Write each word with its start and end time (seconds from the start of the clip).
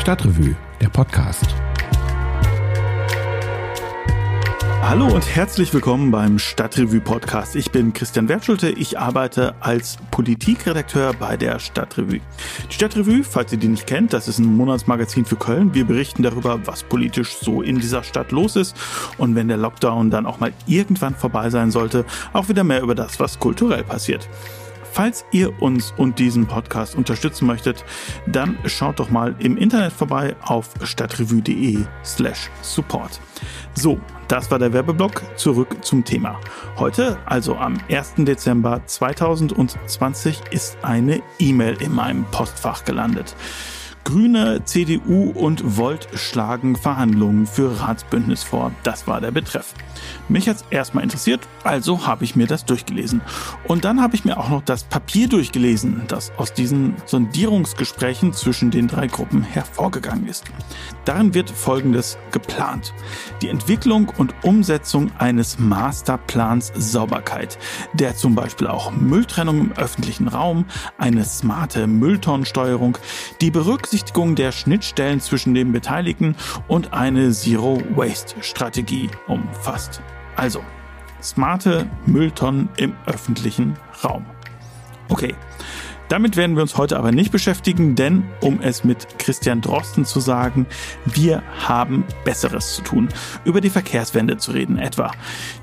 Stadtrevue, 0.00 0.56
der 0.80 0.88
Podcast. 0.88 1.54
Hallo 4.80 5.14
und 5.14 5.36
herzlich 5.36 5.74
willkommen 5.74 6.10
beim 6.10 6.38
Stadtrevue 6.38 7.02
Podcast. 7.02 7.54
Ich 7.54 7.70
bin 7.70 7.92
Christian 7.92 8.26
Wertschulte. 8.26 8.70
Ich 8.70 8.98
arbeite 8.98 9.54
als 9.60 9.98
Politikredakteur 10.10 11.12
bei 11.12 11.36
der 11.36 11.58
Stadtrevue. 11.58 12.20
Die 12.70 12.74
Stadtrevue, 12.74 13.22
falls 13.22 13.52
ihr 13.52 13.58
die 13.58 13.68
nicht 13.68 13.86
kennt, 13.86 14.14
das 14.14 14.26
ist 14.26 14.38
ein 14.38 14.56
Monatsmagazin 14.56 15.26
für 15.26 15.36
Köln. 15.36 15.74
Wir 15.74 15.84
berichten 15.84 16.22
darüber, 16.22 16.66
was 16.66 16.82
politisch 16.82 17.36
so 17.36 17.60
in 17.60 17.78
dieser 17.78 18.02
Stadt 18.02 18.32
los 18.32 18.56
ist 18.56 18.74
und 19.18 19.34
wenn 19.34 19.48
der 19.48 19.58
Lockdown 19.58 20.10
dann 20.10 20.24
auch 20.24 20.40
mal 20.40 20.54
irgendwann 20.66 21.14
vorbei 21.14 21.50
sein 21.50 21.70
sollte, 21.70 22.06
auch 22.32 22.48
wieder 22.48 22.64
mehr 22.64 22.80
über 22.80 22.94
das, 22.94 23.20
was 23.20 23.38
kulturell 23.38 23.84
passiert. 23.84 24.30
Falls 24.92 25.24
ihr 25.30 25.62
uns 25.62 25.92
und 25.96 26.18
diesen 26.18 26.46
Podcast 26.46 26.94
unterstützen 26.96 27.46
möchtet, 27.46 27.84
dann 28.26 28.58
schaut 28.66 28.98
doch 28.98 29.10
mal 29.10 29.36
im 29.38 29.56
Internet 29.56 29.92
vorbei 29.92 30.34
auf 30.42 30.70
stadtrevue.de 30.82 31.84
slash 32.04 32.50
support. 32.62 33.20
So, 33.74 34.00
das 34.28 34.50
war 34.50 34.58
der 34.58 34.72
Werbeblock. 34.72 35.22
Zurück 35.36 35.84
zum 35.84 36.04
Thema. 36.04 36.40
Heute, 36.76 37.18
also 37.24 37.56
am 37.56 37.78
1. 37.88 38.14
Dezember 38.18 38.82
2020, 38.84 40.40
ist 40.50 40.76
eine 40.82 41.22
E-Mail 41.38 41.80
in 41.80 41.94
meinem 41.94 42.24
Postfach 42.26 42.84
gelandet. 42.84 43.36
Grüne, 44.04 44.64
CDU 44.64 45.30
und 45.30 45.76
Volt 45.76 46.08
schlagen 46.14 46.74
Verhandlungen 46.74 47.46
für 47.46 47.80
Ratsbündnis 47.80 48.42
vor. 48.42 48.72
Das 48.82 49.06
war 49.06 49.20
der 49.20 49.30
Betreff. 49.30 49.74
Mich 50.28 50.48
hat's 50.48 50.64
erstmal 50.70 51.04
interessiert, 51.04 51.40
also 51.64 52.06
habe 52.06 52.24
ich 52.24 52.34
mir 52.34 52.46
das 52.46 52.64
durchgelesen. 52.64 53.20
Und 53.64 53.84
dann 53.84 54.00
habe 54.00 54.14
ich 54.14 54.24
mir 54.24 54.38
auch 54.38 54.48
noch 54.48 54.62
das 54.62 54.84
Papier 54.84 55.28
durchgelesen, 55.28 56.02
das 56.08 56.32
aus 56.38 56.54
diesen 56.54 56.94
Sondierungsgesprächen 57.04 58.32
zwischen 58.32 58.70
den 58.70 58.88
drei 58.88 59.06
Gruppen 59.06 59.42
hervorgegangen 59.42 60.26
ist. 60.26 60.44
Darin 61.04 61.34
wird 61.34 61.50
Folgendes 61.50 62.16
geplant. 62.30 62.94
Die 63.42 63.48
Entwicklung 63.48 64.10
und 64.16 64.34
Umsetzung 64.42 65.10
eines 65.18 65.58
Masterplans 65.58 66.72
Sauberkeit, 66.74 67.58
der 67.92 68.16
zum 68.16 68.34
Beispiel 68.34 68.66
auch 68.66 68.92
Mülltrennung 68.92 69.60
im 69.60 69.72
öffentlichen 69.72 70.28
Raum, 70.28 70.64
eine 70.96 71.24
smarte 71.24 71.86
Mülltonnensteuerung, 71.86 72.96
die 73.40 73.50
Berücksichtigung 73.50 73.89
der 74.36 74.52
Schnittstellen 74.52 75.20
zwischen 75.20 75.54
den 75.54 75.72
Beteiligten 75.72 76.36
und 76.68 76.92
eine 76.92 77.30
Zero-Waste-Strategie 77.30 79.10
umfasst. 79.26 80.00
Also, 80.36 80.62
smarte 81.22 81.86
Mülltonnen 82.06 82.68
im 82.76 82.94
öffentlichen 83.06 83.76
Raum. 84.04 84.24
Okay, 85.08 85.34
damit 86.10 86.36
werden 86.36 86.56
wir 86.56 86.62
uns 86.62 86.76
heute 86.76 86.98
aber 86.98 87.12
nicht 87.12 87.30
beschäftigen, 87.30 87.94
denn 87.94 88.24
um 88.40 88.60
es 88.60 88.82
mit 88.82 89.18
Christian 89.18 89.60
Drosten 89.60 90.04
zu 90.04 90.18
sagen, 90.18 90.66
wir 91.06 91.42
haben 91.66 92.04
Besseres 92.24 92.74
zu 92.74 92.82
tun, 92.82 93.08
über 93.44 93.60
die 93.60 93.70
Verkehrswende 93.70 94.36
zu 94.36 94.50
reden 94.50 94.76
etwa. 94.76 95.12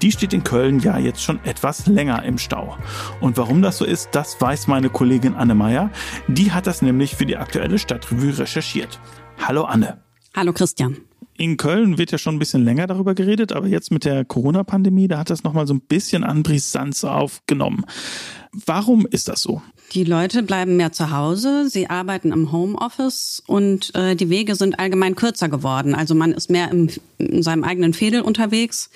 Die 0.02 0.12
steht 0.12 0.34
in 0.34 0.44
Köln 0.44 0.80
ja 0.80 0.98
jetzt 0.98 1.22
schon 1.22 1.44
etwas 1.44 1.86
länger 1.86 2.24
im 2.24 2.38
Stau. 2.38 2.78
Und 3.20 3.38
warum 3.38 3.62
das 3.62 3.78
so 3.78 3.86
ist, 3.86 4.10
das 4.14 4.40
weiß 4.40 4.68
meine 4.68 4.90
Kollegin 4.90 5.36
Anne 5.36 5.54
Meyer. 5.54 5.92
Die 6.30 6.54
hat 6.54 6.66
das 6.66 6.82
nämlich 6.82 7.16
für 7.16 7.26
die 7.26 7.38
aktuelle 7.38 7.78
Stadtrevue 7.78 8.38
recherchiert. 8.38 9.00
Hallo 9.46 9.66
Anne. 9.66 10.02
Hallo 10.34 10.54
Christian. 10.54 10.98
In 11.40 11.58
Köln 11.58 12.00
wird 12.00 12.12
ja 12.12 12.18
schon 12.18 12.36
ein 12.36 12.40
bisschen 12.40 12.64
länger 12.64 12.88
darüber 12.88 13.14
geredet, 13.14 13.52
aber 13.52 13.68
jetzt 13.68 13.92
mit 13.92 14.06
der 14.06 14.26
Corona-Pandemie, 14.26 15.08
da 15.08 15.20
hat 15.20 15.30
das 15.30 15.44
nochmal 15.44 15.68
so 15.68 15.74
ein 15.76 15.82
bisschen 15.82 16.24
an 16.24 16.42
Brisanz 16.42 17.04
aufgenommen. 17.04 17.86
Warum 18.66 19.06
ist 19.06 19.28
das 19.28 19.42
so? 19.42 19.62
Die 19.94 20.04
Leute 20.04 20.44
bleiben 20.44 20.76
mehr 20.76 20.92
zu 20.92 21.12
Hause, 21.12 21.70
sie 21.70 21.90
arbeiten 21.90 22.32
im 22.32 22.52
Homeoffice 22.52 23.42
und 23.46 23.94
äh, 23.96 24.16
die 24.16 24.30
Wege 24.30 24.56
sind 24.56 24.80
allgemein 24.80 25.16
kürzer 25.16 25.48
geworden. 25.48 25.96
Also 25.96 26.14
man 26.14 26.34
ist 26.34 26.50
mehr 26.50 26.70
im, 26.72 26.90
in 27.20 27.42
seinem 27.42 27.64
eigenen 27.64 27.94
Fädel 27.94 28.22
unterwegs 28.22 28.90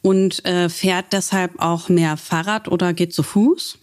und 0.00 0.44
äh, 0.46 0.68
fährt 0.68 1.12
deshalb 1.12 1.60
auch 1.60 1.88
mehr 1.88 2.16
Fahrrad 2.16 2.68
oder 2.68 2.94
geht 2.94 3.12
zu 3.12 3.22
Fuß. 3.22 3.78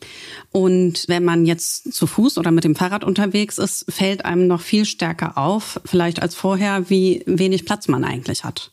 Und 0.52 1.04
wenn 1.08 1.24
man 1.24 1.46
jetzt 1.46 1.94
zu 1.94 2.08
Fuß 2.08 2.38
oder 2.38 2.52
mit 2.52 2.64
dem 2.64 2.76
Fahrrad 2.76 3.04
unterwegs 3.04 3.58
ist, 3.58 3.86
fällt 3.92 4.26
einem 4.26 4.48
noch 4.48 4.62
viel 4.62 4.86
stärker 4.86 5.38
auf, 5.38 5.80
vielleicht 5.86 6.22
als 6.22 6.34
vorher, 6.34 6.90
wie 6.90 7.22
wenig 7.28 7.66
Platz 7.66 7.88
man 7.88 8.04
eigentlich 8.04 8.44
hat. 8.44 8.72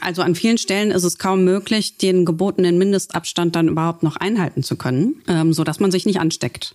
Also 0.00 0.22
an 0.22 0.34
vielen 0.34 0.58
Stellen 0.58 0.90
ist 0.90 1.04
es 1.04 1.18
kaum 1.18 1.44
möglich, 1.44 1.96
den 1.96 2.24
gebotenen 2.24 2.78
Mindestabstand 2.78 3.56
dann 3.56 3.68
überhaupt 3.68 4.02
noch 4.02 4.16
einhalten 4.16 4.62
zu 4.62 4.76
können, 4.76 5.22
ähm, 5.28 5.52
so 5.52 5.64
dass 5.64 5.80
man 5.80 5.90
sich 5.90 6.04
nicht 6.04 6.20
ansteckt. 6.20 6.74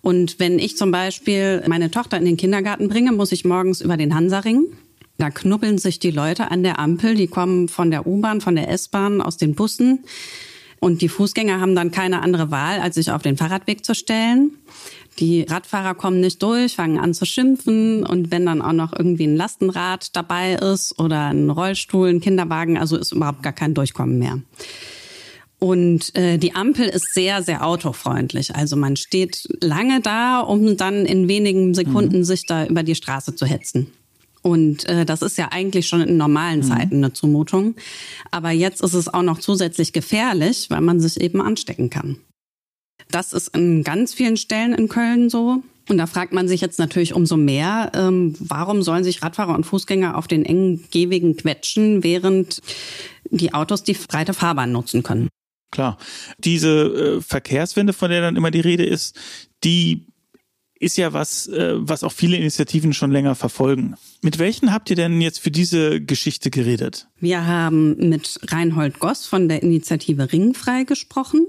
Und 0.00 0.38
wenn 0.38 0.58
ich 0.58 0.76
zum 0.76 0.90
Beispiel 0.90 1.62
meine 1.66 1.90
Tochter 1.90 2.18
in 2.18 2.24
den 2.24 2.36
Kindergarten 2.36 2.88
bringe, 2.88 3.12
muss 3.12 3.32
ich 3.32 3.44
morgens 3.44 3.80
über 3.80 3.96
den 3.96 4.14
Hansaring. 4.14 4.66
Da 5.18 5.30
knubbeln 5.30 5.78
sich 5.78 5.98
die 5.98 6.12
Leute 6.12 6.50
an 6.50 6.62
der 6.62 6.78
Ampel, 6.78 7.14
die 7.14 7.26
kommen 7.26 7.68
von 7.68 7.90
der 7.90 8.06
U-Bahn, 8.06 8.40
von 8.40 8.54
der 8.54 8.68
S-Bahn, 8.70 9.20
aus 9.20 9.36
den 9.36 9.54
Bussen. 9.54 10.04
Und 10.80 11.02
die 11.02 11.08
Fußgänger 11.08 11.60
haben 11.60 11.74
dann 11.74 11.90
keine 11.90 12.22
andere 12.22 12.50
Wahl, 12.50 12.80
als 12.80 12.94
sich 12.94 13.10
auf 13.10 13.22
den 13.22 13.36
Fahrradweg 13.36 13.84
zu 13.84 13.94
stellen. 13.94 14.52
Die 15.18 15.42
Radfahrer 15.42 15.94
kommen 15.94 16.20
nicht 16.20 16.42
durch, 16.42 16.76
fangen 16.76 16.98
an 16.98 17.12
zu 17.12 17.24
schimpfen 17.24 18.06
und 18.06 18.30
wenn 18.30 18.46
dann 18.46 18.62
auch 18.62 18.72
noch 18.72 18.92
irgendwie 18.96 19.26
ein 19.26 19.36
Lastenrad 19.36 20.14
dabei 20.14 20.54
ist 20.54 20.98
oder 20.98 21.28
ein 21.28 21.50
Rollstuhl, 21.50 22.08
ein 22.08 22.20
Kinderwagen, 22.20 22.78
also 22.78 22.96
ist 22.96 23.12
überhaupt 23.12 23.42
gar 23.42 23.52
kein 23.52 23.74
Durchkommen 23.74 24.18
mehr. 24.18 24.40
Und 25.58 26.14
äh, 26.14 26.38
die 26.38 26.54
Ampel 26.54 26.86
ist 26.86 27.14
sehr, 27.14 27.42
sehr 27.42 27.66
autofreundlich. 27.66 28.54
Also 28.54 28.76
man 28.76 28.94
steht 28.94 29.48
lange 29.60 30.00
da, 30.00 30.38
um 30.38 30.76
dann 30.76 31.04
in 31.04 31.26
wenigen 31.26 31.74
Sekunden 31.74 32.18
mhm. 32.18 32.24
sich 32.24 32.46
da 32.46 32.66
über 32.66 32.84
die 32.84 32.94
Straße 32.94 33.34
zu 33.34 33.44
hetzen. 33.44 33.88
Und 34.42 34.88
äh, 34.88 35.04
das 35.04 35.22
ist 35.22 35.36
ja 35.36 35.48
eigentlich 35.50 35.88
schon 35.88 36.00
in 36.00 36.16
normalen 36.16 36.60
mhm. 36.60 36.64
Zeiten 36.64 36.96
eine 36.98 37.12
Zumutung. 37.12 37.74
Aber 38.30 38.52
jetzt 38.52 38.82
ist 38.82 38.94
es 38.94 39.12
auch 39.12 39.22
noch 39.22 39.40
zusätzlich 39.40 39.92
gefährlich, 39.92 40.70
weil 40.70 40.80
man 40.80 41.00
sich 41.00 41.20
eben 41.20 41.40
anstecken 41.40 41.90
kann. 41.90 42.18
Das 43.10 43.32
ist 43.32 43.48
in 43.56 43.84
ganz 43.84 44.14
vielen 44.14 44.36
Stellen 44.36 44.74
in 44.74 44.88
Köln 44.88 45.30
so. 45.30 45.62
Und 45.88 45.96
da 45.96 46.06
fragt 46.06 46.32
man 46.32 46.48
sich 46.48 46.60
jetzt 46.60 46.78
natürlich 46.78 47.14
umso 47.14 47.36
mehr, 47.36 47.90
ähm, 47.94 48.34
warum 48.38 48.82
sollen 48.82 49.04
sich 49.04 49.22
Radfahrer 49.22 49.54
und 49.54 49.64
Fußgänger 49.64 50.16
auf 50.16 50.28
den 50.28 50.44
engen 50.44 50.84
Gehwegen 50.90 51.36
quetschen, 51.36 52.04
während 52.04 52.60
die 53.30 53.54
Autos 53.54 53.84
die 53.84 53.94
breite 53.94 54.34
Fahrbahn 54.34 54.70
nutzen 54.70 55.02
können. 55.02 55.28
Klar. 55.70 55.98
Diese 56.38 57.18
äh, 57.18 57.20
Verkehrswende, 57.20 57.92
von 57.92 58.10
der 58.10 58.20
dann 58.20 58.36
immer 58.36 58.50
die 58.50 58.60
Rede 58.60 58.84
ist, 58.84 59.18
die 59.64 60.06
ist 60.80 60.96
ja 60.96 61.12
was, 61.12 61.48
äh, 61.48 61.74
was 61.76 62.04
auch 62.04 62.12
viele 62.12 62.36
Initiativen 62.36 62.92
schon 62.92 63.10
länger 63.10 63.34
verfolgen. 63.34 63.94
Mit 64.22 64.38
welchen 64.38 64.72
habt 64.72 64.90
ihr 64.90 64.96
denn 64.96 65.20
jetzt 65.20 65.40
für 65.40 65.50
diese 65.50 66.00
Geschichte 66.00 66.50
geredet? 66.50 67.08
Wir 67.18 67.46
haben 67.46 67.96
mit 68.08 68.38
Reinhold 68.48 69.00
Goss 69.00 69.26
von 69.26 69.48
der 69.48 69.62
Initiative 69.62 70.32
Ringfrei 70.32 70.84
gesprochen. 70.84 71.46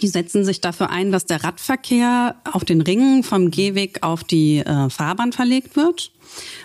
Die 0.00 0.08
setzen 0.08 0.44
sich 0.44 0.60
dafür 0.60 0.90
ein, 0.90 1.12
dass 1.12 1.26
der 1.26 1.44
Radverkehr 1.44 2.36
auf 2.50 2.64
den 2.64 2.80
Ringen 2.80 3.22
vom 3.22 3.50
Gehweg 3.50 4.02
auf 4.02 4.24
die 4.24 4.58
äh, 4.58 4.88
Fahrbahn 4.88 5.32
verlegt 5.32 5.76
wird, 5.76 6.10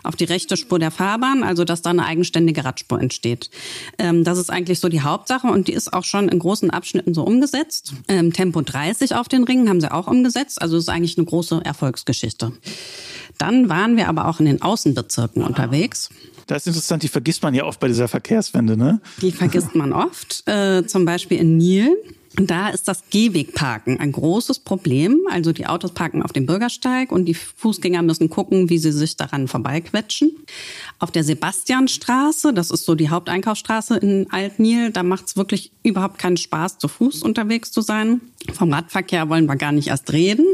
auf 0.03 0.15
die 0.15 0.23
rechte 0.23 0.55
Spur 0.55 0.79
der 0.79 0.91
Fahrbahn, 0.91 1.43
also 1.43 1.65
dass 1.65 1.81
da 1.81 1.89
eine 1.89 2.05
eigenständige 2.05 2.63
Radspur 2.63 2.99
entsteht. 2.99 3.49
Ähm, 3.97 4.23
das 4.23 4.37
ist 4.37 4.49
eigentlich 4.49 4.79
so 4.79 4.87
die 4.87 5.01
Hauptsache 5.01 5.47
und 5.47 5.67
die 5.67 5.73
ist 5.73 5.91
auch 5.91 6.05
schon 6.05 6.29
in 6.29 6.39
großen 6.39 6.69
Abschnitten 6.69 7.13
so 7.13 7.23
umgesetzt. 7.23 7.93
Ähm, 8.07 8.31
Tempo 8.31 8.61
30 8.61 9.15
auf 9.15 9.27
den 9.27 9.43
Ringen 9.43 9.69
haben 9.69 9.81
sie 9.81 9.91
auch 9.91 10.07
umgesetzt, 10.07 10.61
also 10.61 10.77
ist 10.77 10.89
eigentlich 10.89 11.17
eine 11.17 11.25
große 11.25 11.61
Erfolgsgeschichte. 11.63 12.53
Dann 13.37 13.67
waren 13.67 13.97
wir 13.97 14.07
aber 14.07 14.27
auch 14.27 14.39
in 14.39 14.45
den 14.45 14.61
Außenbezirken 14.61 15.41
Aha. 15.41 15.49
unterwegs. 15.49 16.09
Das 16.47 16.63
ist 16.63 16.67
interessant, 16.67 17.03
die 17.03 17.07
vergisst 17.07 17.41
man 17.41 17.53
ja 17.55 17.65
oft 17.65 17.79
bei 17.79 17.87
dieser 17.87 18.07
Verkehrswende, 18.07 18.77
ne? 18.77 19.01
Die 19.21 19.31
vergisst 19.31 19.73
man 19.73 19.93
oft, 19.93 20.47
äh, 20.47 20.85
zum 20.85 21.03
Beispiel 21.03 21.39
in 21.39 21.57
Nil. 21.57 21.97
Da 22.37 22.69
ist 22.69 22.87
das 22.87 23.03
Gehwegparken 23.09 23.99
ein 23.99 24.11
großes 24.11 24.59
Problem. 24.59 25.21
Also 25.31 25.53
die 25.53 25.67
Autos 25.67 25.91
parken 25.91 26.21
auf 26.21 26.33
dem 26.33 26.45
Bürgersteig 26.45 27.11
und 27.11 27.25
die 27.25 27.33
Fußgänger 27.33 28.01
müssen 28.01 28.29
gucken, 28.29 28.69
wie 28.69 28.77
sie 28.77 28.91
sich 28.91 29.15
daran 29.15 29.47
vorbeiquetschen. 29.47 30.31
Auf 30.99 31.11
der 31.11 31.23
Sebastianstraße, 31.23 32.53
das 32.53 32.71
ist 32.71 32.85
so 32.85 32.95
die 32.95 33.09
Haupteinkaufsstraße 33.09 33.97
in 33.97 34.27
Altnil, 34.31 34.91
da 34.91 35.03
macht 35.03 35.27
es 35.27 35.37
wirklich 35.37 35.71
überhaupt 35.83 36.17
keinen 36.17 36.37
Spaß, 36.37 36.77
zu 36.77 36.87
Fuß 36.87 37.23
unterwegs 37.23 37.71
zu 37.71 37.81
sein. 37.81 38.21
Vom 38.53 38.73
Radverkehr 38.73 39.29
wollen 39.29 39.45
wir 39.45 39.55
gar 39.55 39.71
nicht 39.71 39.87
erst 39.87 40.11
reden. 40.11 40.45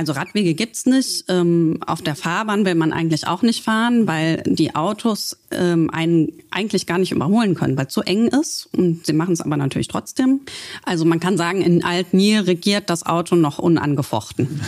Also 0.00 0.12
Radwege 0.12 0.54
gibt's 0.54 0.86
nicht. 0.86 1.26
Ähm, 1.28 1.76
auf 1.86 2.00
der 2.00 2.16
Fahrbahn 2.16 2.64
will 2.64 2.74
man 2.74 2.90
eigentlich 2.90 3.26
auch 3.26 3.42
nicht 3.42 3.62
fahren, 3.62 4.06
weil 4.06 4.42
die 4.46 4.74
Autos 4.74 5.36
ähm, 5.50 5.90
einen 5.90 6.32
eigentlich 6.50 6.86
gar 6.86 6.96
nicht 6.96 7.12
überholen 7.12 7.54
können, 7.54 7.76
weil 7.76 7.84
es 7.84 7.92
zu 7.92 8.00
eng 8.00 8.28
ist. 8.28 8.70
Und 8.72 9.04
sie 9.04 9.12
machen 9.12 9.34
es 9.34 9.42
aber 9.42 9.58
natürlich 9.58 9.88
trotzdem. 9.88 10.40
Also 10.84 11.04
man 11.04 11.20
kann 11.20 11.36
sagen, 11.36 11.60
in 11.60 11.84
Alt-Nil 11.84 12.40
regiert 12.40 12.88
das 12.88 13.04
Auto 13.04 13.36
noch 13.36 13.58
unangefochten. 13.58 14.62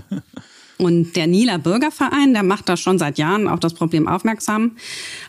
Und 0.76 1.14
der 1.14 1.26
Nieler 1.26 1.58
Bürgerverein, 1.58 2.32
der 2.32 2.42
macht 2.42 2.68
da 2.68 2.76
schon 2.76 2.98
seit 2.98 3.18
Jahren 3.18 3.46
auf 3.46 3.60
das 3.60 3.74
Problem 3.74 4.08
aufmerksam, 4.08 4.72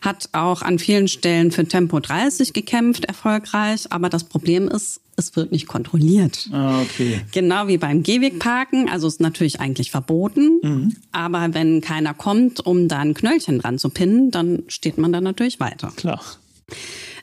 hat 0.02 0.30
auch 0.32 0.62
an 0.62 0.80
vielen 0.80 1.08
Stellen 1.08 1.52
für 1.52 1.68
Tempo 1.68 2.00
30 2.00 2.54
gekämpft, 2.54 3.06
erfolgreich. 3.06 3.92
Aber 3.92 4.10
das 4.10 4.24
Problem 4.24 4.68
ist, 4.68 5.02
es 5.18 5.36
wird 5.36 5.52
nicht 5.52 5.68
kontrolliert. 5.68 6.50
Ah, 6.52 6.82
okay. 6.82 7.22
Genau 7.32 7.68
wie 7.68 7.78
beim 7.78 8.04
Gehwegparken. 8.04 8.90
Also 8.90 9.08
ist 9.08 9.22
natürlich 9.22 9.60
eigentlich 9.60 9.92
verboten. 9.92 10.60
Mhm. 10.62 10.96
Aber 11.12 11.54
wenn 11.54 11.82
keiner 11.82 12.14
kommt, 12.14 12.66
um 12.66 12.88
da 12.88 13.00
ein 13.00 13.14
Knöllchen 13.14 13.60
dran 13.60 13.78
zu 13.78 13.90
pinnen, 13.90 14.32
dann 14.32 14.64
steht 14.68 14.98
man 14.98 15.14
da 15.14 15.22
natürlich 15.22 15.60
weiter. 15.60 15.94
Klar. 15.96 16.22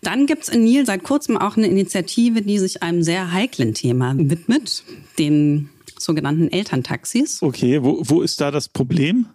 Dann 0.02 0.26
gibt's 0.26 0.48
in 0.48 0.64
Nil 0.64 0.86
seit 0.86 1.04
kurzem 1.04 1.36
auch 1.36 1.56
eine 1.56 1.68
Initiative, 1.68 2.42
die 2.42 2.58
sich 2.58 2.82
einem 2.82 3.02
sehr 3.02 3.32
heiklen 3.32 3.74
Thema 3.74 4.14
widmet, 4.16 4.82
den 5.18 5.68
sogenannten 6.04 6.50
Elterntaxis. 6.50 7.42
Okay, 7.42 7.82
wo, 7.82 8.00
wo 8.02 8.22
ist 8.22 8.40
da 8.40 8.50
das 8.50 8.68
Problem? 8.68 9.26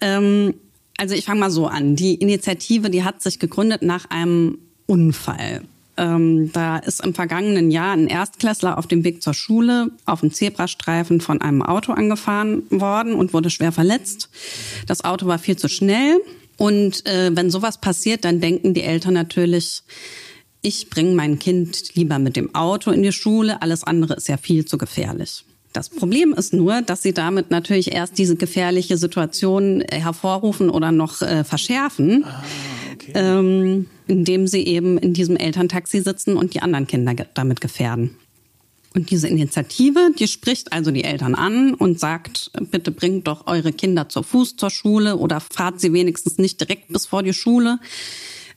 Ähm, 0.00 0.54
also 0.96 1.14
ich 1.14 1.24
fange 1.24 1.40
mal 1.40 1.50
so 1.50 1.66
an. 1.66 1.96
Die 1.96 2.14
Initiative, 2.14 2.90
die 2.90 3.04
hat 3.04 3.22
sich 3.22 3.38
gegründet 3.38 3.82
nach 3.82 4.10
einem 4.10 4.58
Unfall. 4.86 5.62
Ähm, 5.96 6.50
da 6.52 6.78
ist 6.78 7.04
im 7.04 7.14
vergangenen 7.14 7.70
Jahr 7.70 7.92
ein 7.92 8.08
Erstklässler 8.08 8.78
auf 8.78 8.86
dem 8.88 9.04
Weg 9.04 9.22
zur 9.22 9.34
Schule 9.34 9.90
auf 10.06 10.20
dem 10.20 10.32
Zebrastreifen 10.32 11.20
von 11.20 11.40
einem 11.40 11.62
Auto 11.62 11.92
angefahren 11.92 12.64
worden 12.70 13.14
und 13.14 13.32
wurde 13.32 13.50
schwer 13.50 13.70
verletzt. 13.70 14.28
Das 14.86 15.04
Auto 15.04 15.26
war 15.26 15.38
viel 15.38 15.56
zu 15.56 15.68
schnell. 15.68 16.20
Und 16.56 17.06
äh, 17.06 17.30
wenn 17.34 17.50
sowas 17.50 17.80
passiert, 17.80 18.24
dann 18.24 18.40
denken 18.40 18.74
die 18.74 18.82
Eltern 18.82 19.14
natürlich, 19.14 19.82
ich 20.62 20.88
bringe 20.88 21.14
mein 21.14 21.38
Kind 21.38 21.94
lieber 21.94 22.18
mit 22.18 22.36
dem 22.36 22.54
Auto 22.54 22.90
in 22.90 23.02
die 23.02 23.12
Schule, 23.12 23.60
alles 23.60 23.84
andere 23.84 24.14
ist 24.14 24.28
ja 24.28 24.36
viel 24.36 24.64
zu 24.64 24.78
gefährlich. 24.78 25.44
Das 25.74 25.88
Problem 25.88 26.32
ist 26.32 26.54
nur, 26.54 26.82
dass 26.82 27.02
sie 27.02 27.12
damit 27.12 27.50
natürlich 27.50 27.92
erst 27.92 28.16
diese 28.16 28.36
gefährliche 28.36 28.96
Situation 28.96 29.82
hervorrufen 29.90 30.70
oder 30.70 30.92
noch 30.92 31.20
äh, 31.20 31.42
verschärfen, 31.42 32.24
ah, 32.24 32.44
okay. 32.94 33.12
ähm, 33.16 33.86
indem 34.06 34.46
sie 34.46 34.64
eben 34.64 34.98
in 34.98 35.14
diesem 35.14 35.36
Elterntaxi 35.36 36.00
sitzen 36.00 36.36
und 36.36 36.54
die 36.54 36.62
anderen 36.62 36.86
Kinder 36.86 37.14
damit 37.34 37.60
gefährden. 37.60 38.16
Und 38.94 39.10
diese 39.10 39.26
Initiative, 39.26 40.12
die 40.16 40.28
spricht 40.28 40.72
also 40.72 40.92
die 40.92 41.02
Eltern 41.02 41.34
an 41.34 41.74
und 41.74 41.98
sagt, 41.98 42.52
bitte 42.70 42.92
bringt 42.92 43.26
doch 43.26 43.48
eure 43.48 43.72
Kinder 43.72 44.08
zu 44.08 44.22
Fuß 44.22 44.54
zur 44.54 44.70
Schule 44.70 45.16
oder 45.16 45.40
fahrt 45.40 45.80
sie 45.80 45.92
wenigstens 45.92 46.38
nicht 46.38 46.60
direkt 46.60 46.92
bis 46.92 47.06
vor 47.06 47.24
die 47.24 47.32
Schule. 47.32 47.80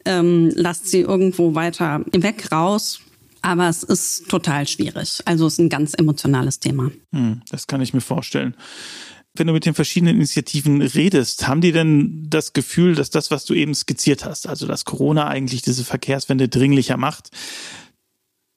Ähm, 0.05 0.51
lasst 0.53 0.87
sie 0.89 0.99
irgendwo 0.99 1.55
weiter 1.55 2.05
weg 2.11 2.51
raus. 2.51 2.99
Aber 3.47 3.69
es 3.69 3.81
ist 3.81 4.27
total 4.27 4.67
schwierig. 4.67 5.21
Also 5.23 5.47
es 5.47 5.53
ist 5.53 5.59
ein 5.59 5.69
ganz 5.69 5.93
emotionales 5.93 6.59
Thema. 6.59 6.91
Hm, 7.15 7.43
das 7.49 7.65
kann 7.65 7.79
ich 7.79 7.93
mir 7.93 8.01
vorstellen. 8.01 8.57
Wenn 9.37 9.47
du 9.47 9.53
mit 9.53 9.65
den 9.65 9.73
verschiedenen 9.73 10.17
Initiativen 10.17 10.81
redest, 10.81 11.47
haben 11.47 11.61
die 11.61 11.71
denn 11.71 12.25
das 12.29 12.51
Gefühl, 12.51 12.93
dass 12.95 13.09
das, 13.09 13.31
was 13.31 13.45
du 13.45 13.53
eben 13.53 13.73
skizziert 13.73 14.25
hast, 14.25 14.47
also 14.47 14.67
dass 14.67 14.83
Corona 14.83 15.29
eigentlich 15.29 15.61
diese 15.61 15.85
Verkehrswende 15.85 16.49
dringlicher 16.49 16.97
macht, 16.97 17.29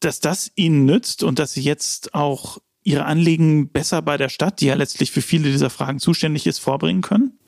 dass 0.00 0.18
das 0.18 0.50
ihnen 0.56 0.86
nützt 0.86 1.22
und 1.22 1.38
dass 1.38 1.52
sie 1.52 1.62
jetzt 1.62 2.12
auch 2.12 2.58
ihre 2.82 3.04
Anliegen 3.04 3.68
besser 3.68 4.02
bei 4.02 4.16
der 4.16 4.28
Stadt, 4.28 4.60
die 4.60 4.66
ja 4.66 4.74
letztlich 4.74 5.12
für 5.12 5.22
viele 5.22 5.52
dieser 5.52 5.70
Fragen 5.70 6.00
zuständig 6.00 6.48
ist, 6.48 6.58
vorbringen 6.58 7.02
können? 7.02 7.38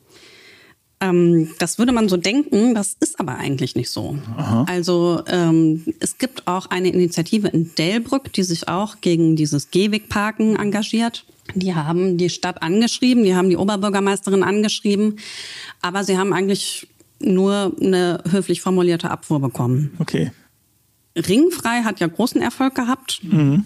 Ähm, 1.03 1.49
das 1.59 1.77
würde 1.77 1.91
man 1.91 2.07
so 2.07 2.15
denken, 2.15 2.73
das 2.73 2.95
ist 2.99 3.19
aber 3.19 3.35
eigentlich 3.35 3.75
nicht 3.75 3.89
so. 3.89 4.17
Aha. 4.37 4.65
Also 4.69 5.21
ähm, 5.27 5.83
es 5.99 6.17
gibt 6.17 6.47
auch 6.47 6.67
eine 6.67 6.89
Initiative 6.89 7.49
in 7.49 7.75
Delbrück, 7.75 8.31
die 8.31 8.43
sich 8.43 8.69
auch 8.69 9.01
gegen 9.01 9.35
dieses 9.35 9.69
Gehwegparken 9.69 10.55
engagiert. 10.55 11.25
Die 11.55 11.75
haben 11.75 12.17
die 12.17 12.29
Stadt 12.29 12.61
angeschrieben, 12.61 13.25
die 13.25 13.35
haben 13.35 13.49
die 13.49 13.57
Oberbürgermeisterin 13.57 14.43
angeschrieben, 14.43 15.17
aber 15.81 16.05
sie 16.05 16.17
haben 16.17 16.31
eigentlich 16.31 16.87
nur 17.19 17.75
eine 17.81 18.23
höflich 18.29 18.61
formulierte 18.61 19.11
Abfuhr 19.11 19.41
bekommen. 19.41 19.91
Okay. 19.99 20.31
Ringfrei 21.17 21.83
hat 21.83 21.99
ja 21.99 22.07
großen 22.07 22.41
Erfolg 22.41 22.75
gehabt. 22.75 23.19
Mhm. 23.23 23.65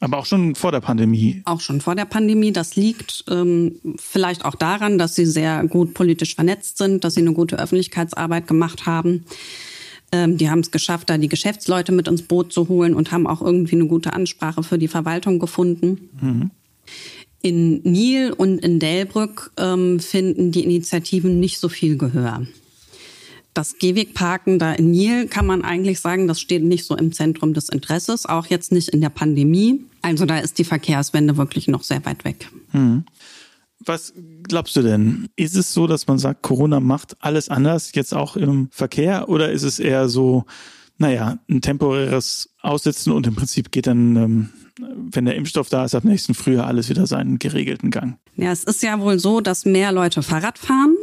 Aber 0.00 0.16
auch 0.16 0.26
schon 0.26 0.54
vor 0.54 0.72
der 0.72 0.80
Pandemie. 0.80 1.42
Auch 1.44 1.60
schon 1.60 1.82
vor 1.82 1.94
der 1.94 2.06
Pandemie. 2.06 2.52
Das 2.52 2.74
liegt 2.74 3.24
ähm, 3.28 3.76
vielleicht 3.98 4.46
auch 4.46 4.54
daran, 4.54 4.98
dass 4.98 5.14
sie 5.14 5.26
sehr 5.26 5.64
gut 5.66 5.92
politisch 5.92 6.34
vernetzt 6.34 6.78
sind, 6.78 7.04
dass 7.04 7.14
sie 7.14 7.20
eine 7.20 7.34
gute 7.34 7.58
Öffentlichkeitsarbeit 7.58 8.46
gemacht 8.46 8.86
haben. 8.86 9.26
Ähm, 10.10 10.38
die 10.38 10.48
haben 10.48 10.60
es 10.60 10.70
geschafft, 10.70 11.10
da 11.10 11.18
die 11.18 11.28
Geschäftsleute 11.28 11.92
mit 11.92 12.08
ins 12.08 12.22
Boot 12.22 12.50
zu 12.52 12.68
holen 12.68 12.94
und 12.94 13.12
haben 13.12 13.26
auch 13.26 13.42
irgendwie 13.42 13.76
eine 13.76 13.86
gute 13.86 14.14
Ansprache 14.14 14.62
für 14.62 14.78
die 14.78 14.88
Verwaltung 14.88 15.38
gefunden. 15.38 16.08
Mhm. 16.20 16.50
In 17.42 17.82
Niel 17.82 18.32
und 18.32 18.58
in 18.58 18.78
Delbrück 18.78 19.52
ähm, 19.58 20.00
finden 20.00 20.50
die 20.50 20.64
Initiativen 20.64 21.40
nicht 21.40 21.58
so 21.58 21.68
viel 21.68 21.98
Gehör 21.98 22.46
das 23.60 23.76
Gehwegparken 23.76 24.58
da 24.58 24.72
in 24.72 24.90
Niel 24.90 25.26
kann 25.26 25.44
man 25.44 25.60
eigentlich 25.60 26.00
sagen, 26.00 26.26
das 26.26 26.40
steht 26.40 26.62
nicht 26.62 26.86
so 26.86 26.96
im 26.96 27.12
Zentrum 27.12 27.52
des 27.52 27.68
Interesses, 27.68 28.24
auch 28.24 28.46
jetzt 28.46 28.72
nicht 28.72 28.88
in 28.88 29.02
der 29.02 29.10
Pandemie. 29.10 29.84
Also 30.00 30.24
da 30.24 30.38
ist 30.38 30.56
die 30.56 30.64
Verkehrswende 30.64 31.36
wirklich 31.36 31.68
noch 31.68 31.82
sehr 31.82 32.02
weit 32.06 32.24
weg. 32.24 32.48
Hm. 32.70 33.04
Was 33.80 34.14
glaubst 34.44 34.76
du 34.76 34.82
denn? 34.82 35.28
Ist 35.36 35.56
es 35.56 35.74
so, 35.74 35.86
dass 35.86 36.06
man 36.06 36.18
sagt, 36.18 36.40
Corona 36.40 36.80
macht 36.80 37.18
alles 37.20 37.50
anders, 37.50 37.92
jetzt 37.94 38.14
auch 38.14 38.34
im 38.34 38.68
Verkehr? 38.70 39.28
Oder 39.28 39.52
ist 39.52 39.64
es 39.64 39.78
eher 39.78 40.08
so, 40.08 40.46
naja, 40.96 41.38
ein 41.50 41.60
temporäres 41.60 42.48
Aussitzen 42.62 43.12
und 43.12 43.26
im 43.26 43.34
Prinzip 43.34 43.72
geht 43.72 43.86
dann, 43.86 44.16
ähm, 44.16 44.48
wenn 44.78 45.26
der 45.26 45.36
Impfstoff 45.36 45.68
da 45.68 45.84
ist, 45.84 45.94
ab 45.94 46.04
nächsten 46.04 46.32
Frühjahr 46.32 46.66
alles 46.66 46.88
wieder 46.88 47.06
seinen 47.06 47.38
geregelten 47.38 47.90
Gang? 47.90 48.16
Ja, 48.36 48.52
es 48.52 48.64
ist 48.64 48.82
ja 48.82 48.98
wohl 49.00 49.18
so, 49.18 49.42
dass 49.42 49.66
mehr 49.66 49.92
Leute 49.92 50.22
Fahrrad 50.22 50.58
fahren 50.58 50.96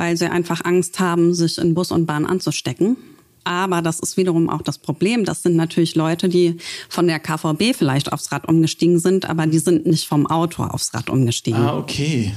weil 0.00 0.16
sie 0.16 0.30
einfach 0.30 0.64
Angst 0.64 0.98
haben, 0.98 1.34
sich 1.34 1.58
in 1.58 1.74
Bus 1.74 1.92
und 1.92 2.06
Bahn 2.06 2.24
anzustecken. 2.24 2.96
Aber 3.44 3.82
das 3.82 4.00
ist 4.00 4.16
wiederum 4.16 4.48
auch 4.48 4.62
das 4.62 4.78
Problem. 4.78 5.26
Das 5.26 5.42
sind 5.42 5.56
natürlich 5.56 5.94
Leute, 5.94 6.30
die 6.30 6.56
von 6.88 7.06
der 7.06 7.20
KVB 7.20 7.76
vielleicht 7.76 8.10
aufs 8.10 8.32
Rad 8.32 8.48
umgestiegen 8.48 8.98
sind, 8.98 9.28
aber 9.28 9.46
die 9.46 9.58
sind 9.58 9.84
nicht 9.84 10.08
vom 10.08 10.26
Auto 10.26 10.62
aufs 10.62 10.94
Rad 10.94 11.10
umgestiegen. 11.10 11.60
Ah, 11.60 11.76
okay. 11.76 12.32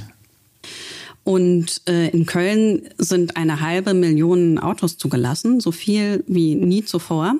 Und 1.24 1.80
äh, 1.88 2.10
in 2.10 2.26
Köln 2.26 2.82
sind 2.98 3.38
eine 3.38 3.60
halbe 3.60 3.94
Million 3.94 4.58
Autos 4.58 4.98
zugelassen, 4.98 5.60
so 5.60 5.72
viel 5.72 6.22
wie 6.26 6.56
nie 6.56 6.84
zuvor. 6.84 7.36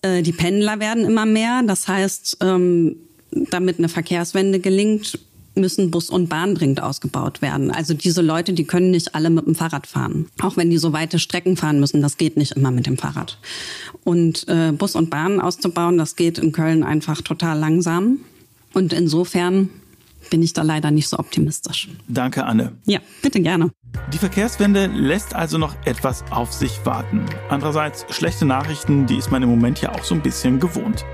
Äh, 0.00 0.22
die 0.22 0.32
Pendler 0.32 0.80
werden 0.80 1.04
immer 1.04 1.26
mehr. 1.26 1.62
Das 1.66 1.88
heißt, 1.88 2.38
ähm, 2.40 2.96
damit 3.30 3.76
eine 3.76 3.90
Verkehrswende 3.90 4.60
gelingt, 4.60 5.18
müssen 5.54 5.90
Bus 5.90 6.10
und 6.10 6.28
Bahn 6.28 6.54
dringend 6.54 6.82
ausgebaut 6.82 7.42
werden. 7.42 7.70
Also 7.70 7.94
diese 7.94 8.22
Leute, 8.22 8.52
die 8.52 8.64
können 8.64 8.90
nicht 8.90 9.14
alle 9.14 9.30
mit 9.30 9.46
dem 9.46 9.54
Fahrrad 9.54 9.86
fahren. 9.86 10.26
Auch 10.40 10.56
wenn 10.56 10.70
die 10.70 10.78
so 10.78 10.92
weite 10.92 11.18
Strecken 11.18 11.56
fahren 11.56 11.80
müssen, 11.80 12.02
das 12.02 12.16
geht 12.16 12.36
nicht 12.36 12.52
immer 12.52 12.70
mit 12.70 12.86
dem 12.86 12.96
Fahrrad. 12.98 13.38
Und 14.04 14.48
äh, 14.48 14.72
Bus 14.72 14.96
und 14.96 15.10
Bahn 15.10 15.40
auszubauen, 15.40 15.98
das 15.98 16.16
geht 16.16 16.38
in 16.38 16.52
Köln 16.52 16.82
einfach 16.82 17.20
total 17.22 17.58
langsam. 17.58 18.18
Und 18.72 18.92
insofern 18.92 19.68
bin 20.30 20.42
ich 20.42 20.52
da 20.52 20.62
leider 20.62 20.90
nicht 20.90 21.08
so 21.08 21.18
optimistisch. 21.18 21.88
Danke, 22.08 22.44
Anne. 22.44 22.72
Ja, 22.86 23.00
bitte 23.20 23.40
gerne. 23.40 23.70
Die 24.12 24.18
Verkehrswende 24.18 24.86
lässt 24.86 25.34
also 25.34 25.58
noch 25.58 25.74
etwas 25.84 26.24
auf 26.30 26.52
sich 26.52 26.86
warten. 26.86 27.26
Andererseits 27.50 28.06
schlechte 28.08 28.46
Nachrichten, 28.46 29.06
die 29.06 29.16
ist 29.16 29.30
man 29.30 29.42
im 29.42 29.50
Moment 29.50 29.82
ja 29.82 29.92
auch 29.92 30.04
so 30.04 30.14
ein 30.14 30.22
bisschen 30.22 30.58
gewohnt. 30.58 31.04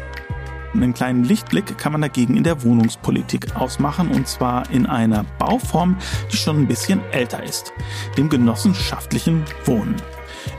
Einen 0.74 0.94
kleinen 0.94 1.24
Lichtblick 1.24 1.78
kann 1.78 1.92
man 1.92 2.02
dagegen 2.02 2.36
in 2.36 2.44
der 2.44 2.62
Wohnungspolitik 2.62 3.56
ausmachen 3.56 4.08
und 4.08 4.28
zwar 4.28 4.70
in 4.70 4.86
einer 4.86 5.24
Bauform, 5.38 5.96
die 6.32 6.36
schon 6.36 6.58
ein 6.58 6.68
bisschen 6.68 7.00
älter 7.12 7.42
ist, 7.42 7.72
dem 8.16 8.28
genossenschaftlichen 8.28 9.44
Wohnen. 9.64 9.96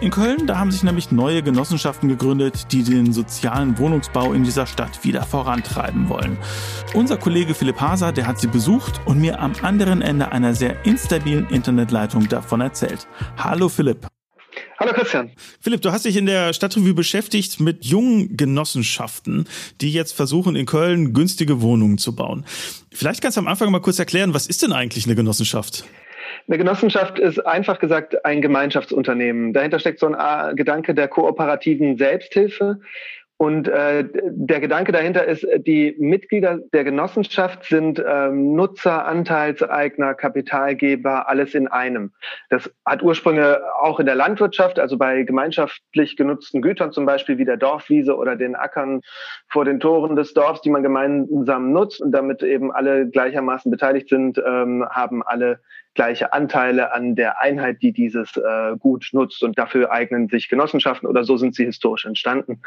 In 0.01 0.11
Köln, 0.11 0.47
da 0.47 0.57
haben 0.57 0.71
sich 0.71 0.83
nämlich 0.83 1.11
neue 1.11 1.43
Genossenschaften 1.43 2.09
gegründet, 2.09 2.71
die 2.71 2.83
den 2.83 3.13
sozialen 3.13 3.77
Wohnungsbau 3.77 4.33
in 4.33 4.43
dieser 4.43 4.65
Stadt 4.65 5.03
wieder 5.03 5.23
vorantreiben 5.23 6.09
wollen. 6.09 6.37
Unser 6.93 7.17
Kollege 7.17 7.53
Philipp 7.53 7.79
Haser, 7.79 8.11
der 8.11 8.27
hat 8.27 8.39
sie 8.39 8.47
besucht 8.47 9.01
und 9.05 9.19
mir 9.19 9.39
am 9.39 9.53
anderen 9.61 10.01
Ende 10.01 10.31
einer 10.31 10.53
sehr 10.53 10.85
instabilen 10.85 11.47
Internetleitung 11.49 12.27
davon 12.27 12.61
erzählt. 12.61 13.07
Hallo 13.37 13.69
Philipp. 13.69 14.07
Hallo 14.79 14.93
Christian. 14.93 15.31
Philipp, 15.61 15.81
du 15.81 15.91
hast 15.91 16.05
dich 16.05 16.17
in 16.17 16.25
der 16.25 16.53
Stadtrevue 16.53 16.93
beschäftigt 16.93 17.59
mit 17.59 17.85
jungen 17.85 18.37
Genossenschaften, 18.37 19.47
die 19.81 19.91
jetzt 19.91 20.13
versuchen, 20.13 20.55
in 20.55 20.65
Köln 20.65 21.13
günstige 21.13 21.61
Wohnungen 21.61 21.97
zu 21.97 22.15
bauen. 22.15 22.45
Vielleicht 22.93 23.21
kannst 23.21 23.37
du 23.37 23.41
am 23.41 23.47
Anfang 23.47 23.71
mal 23.71 23.81
kurz 23.81 23.99
erklären, 23.99 24.33
was 24.33 24.47
ist 24.47 24.61
denn 24.63 24.71
eigentlich 24.71 25.05
eine 25.05 25.15
Genossenschaft? 25.15 25.83
Eine 26.47 26.57
Genossenschaft 26.57 27.19
ist 27.19 27.45
einfach 27.45 27.79
gesagt 27.79 28.25
ein 28.25 28.41
Gemeinschaftsunternehmen. 28.41 29.53
Dahinter 29.53 29.79
steckt 29.79 29.99
so 29.99 30.07
ein 30.07 30.55
Gedanke 30.55 30.95
der 30.95 31.07
kooperativen 31.07 31.97
Selbsthilfe. 31.97 32.79
Und 33.41 33.69
äh, 33.69 34.03
der 34.25 34.59
Gedanke 34.59 34.91
dahinter 34.91 35.23
ist, 35.23 35.47
die 35.65 35.95
Mitglieder 35.97 36.59
der 36.73 36.83
Genossenschaft 36.83 37.63
sind 37.63 38.03
ähm, 38.05 38.53
Nutzer, 38.53 39.05
Anteilseigner, 39.05 40.13
Kapitalgeber, 40.13 41.29
alles 41.29 41.55
in 41.55 41.69
einem. 41.69 42.11
Das 42.49 42.69
hat 42.85 43.01
Ursprünge 43.01 43.61
auch 43.81 44.01
in 44.01 44.07
der 44.07 44.15
Landwirtschaft, 44.15 44.77
also 44.77 44.97
bei 44.97 45.23
gemeinschaftlich 45.23 46.17
genutzten 46.17 46.61
Gütern, 46.61 46.91
zum 46.91 47.05
Beispiel 47.05 47.37
wie 47.37 47.45
der 47.45 47.55
Dorfwiese 47.55 48.17
oder 48.17 48.35
den 48.35 48.57
Ackern 48.57 48.99
vor 49.47 49.63
den 49.63 49.79
Toren 49.79 50.17
des 50.17 50.33
Dorfs, 50.33 50.59
die 50.59 50.69
man 50.69 50.83
gemeinsam 50.83 51.71
nutzt 51.71 52.01
und 52.01 52.11
damit 52.11 52.43
eben 52.43 52.73
alle 52.73 53.07
gleichermaßen 53.07 53.71
beteiligt 53.71 54.09
sind, 54.09 54.37
ähm, 54.45 54.85
haben 54.89 55.23
alle 55.23 55.61
gleiche 55.93 56.33
Anteile 56.33 56.91
an 56.91 57.15
der 57.15 57.41
Einheit, 57.41 57.81
die 57.81 57.93
dieses 57.93 58.35
äh, 58.35 58.75
Gut 58.77 59.07
nutzt. 59.13 59.41
Und 59.43 59.57
dafür 59.57 59.91
eignen 59.91 60.27
sich 60.27 60.49
Genossenschaften 60.49 61.07
oder 61.07 61.23
so 61.23 61.37
sind 61.37 61.55
sie 61.55 61.63
historisch 61.63 62.05
entstanden. 62.05 62.61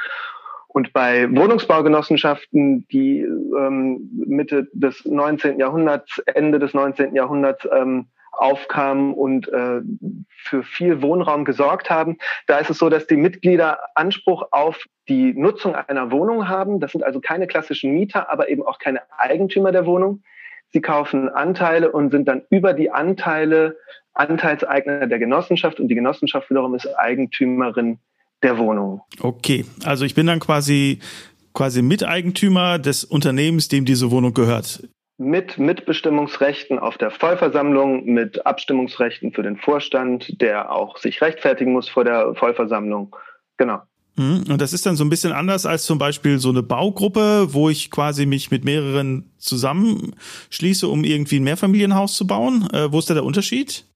Und 0.73 0.95
bei 0.95 1.31
Wohnungsbaugenossenschaften, 1.31 2.87
die 2.89 3.21
ähm, 3.21 4.09
Mitte 4.27 4.69
des 4.73 5.05
19. 5.05 5.59
Jahrhunderts, 5.59 6.19
Ende 6.21 6.59
des 6.59 6.73
19. 6.73 7.15
Jahrhunderts 7.15 7.69
ähm, 7.71 8.07
aufkamen 8.33 9.13
und 9.13 9.49
äh, 9.49 9.83
für 10.29 10.63
viel 10.63 11.03
Wohnraum 11.03 11.45
gesorgt 11.45 11.91
haben. 11.91 12.17
Da 12.47 12.59
ist 12.59 12.71
es 12.71 12.79
so, 12.79 12.89
dass 12.89 13.07
die 13.07 13.19
Mitglieder 13.19 13.81
Anspruch 13.95 14.49
auf 14.51 14.87
die 15.09 15.35
Nutzung 15.35 15.75
einer 15.75 16.11
Wohnung 16.11 16.49
haben. 16.49 16.81
Das 16.81 16.93
sind 16.93 17.05
also 17.05 17.21
keine 17.21 17.47
klassischen 17.47 17.93
Mieter, 17.93 18.31
aber 18.31 18.49
eben 18.49 18.65
auch 18.65 18.79
keine 18.79 19.03
Eigentümer 19.19 19.73
der 19.73 19.85
Wohnung. 19.85 20.23
Sie 20.71 20.81
kaufen 20.81 21.29
Anteile 21.29 21.93
und 21.93 22.11
sind 22.13 22.27
dann 22.27 22.45
über 22.49 22.73
die 22.73 22.91
Anteile 22.91 23.77
Anteilseigner 24.15 25.07
der 25.07 25.19
Genossenschaft 25.19 25.81
und 25.81 25.89
die 25.89 25.95
Genossenschaft 25.95 26.51
wiederum 26.51 26.75
ist 26.75 26.87
Eigentümerin 26.99 27.99
der 28.43 28.59
Wohnung. 28.59 29.03
Okay, 29.21 29.65
also 29.85 30.05
ich 30.05 30.15
bin 30.15 30.27
dann 30.27 30.41
quasi 30.41 30.99
quasi 31.55 31.83
Miteigentümer 31.83 32.79
des 32.79 33.05
Unternehmens, 33.05 33.69
dem 33.69 33.85
diese 33.85 34.11
Wohnung 34.11 34.35
gehört 34.35 34.83
mit 35.23 35.59
Mitbestimmungsrechten 35.59 36.79
auf 36.79 36.99
der 36.99 37.11
Vollversammlung, 37.11 38.05
mit 38.05 38.45
Abstimmungsrechten 38.45 39.33
für 39.33 39.43
den 39.43 39.57
Vorstand, 39.57 40.41
der 40.41 40.73
auch 40.73 40.99
sich 40.99 41.21
rechtfertigen 41.23 41.73
muss 41.73 41.89
vor 41.89 42.05
der 42.05 42.35
Vollversammlung. 42.35 43.15
Genau. 43.57 43.83
Mhm. 44.17 44.45
Und 44.51 44.61
das 44.61 44.73
ist 44.73 44.85
dann 44.85 44.97
so 44.97 45.05
ein 45.05 45.11
bisschen 45.11 45.33
anders 45.33 45.65
als 45.65 45.85
zum 45.85 45.99
Beispiel 45.99 46.39
so 46.39 46.51
eine 46.51 46.63
Baugruppe, 46.63 47.55
wo 47.55 47.71
ich 47.71 47.91
quasi 47.91 48.27
mich 48.27 48.51
mit 48.51 48.65
mehreren 48.65 49.33
zusammenschließe, 49.39 50.87
um 50.87 51.05
irgendwie 51.05 51.41
ein 51.41 51.45
Mehrfamilienhaus 51.45 52.15
zu 52.15 52.27
bauen. 52.27 52.69
Äh, 52.73 52.93
wo 52.93 52.99
ist 52.99 53.09
da 53.09 53.15
der 53.15 53.25
Unterschied? 53.25 53.87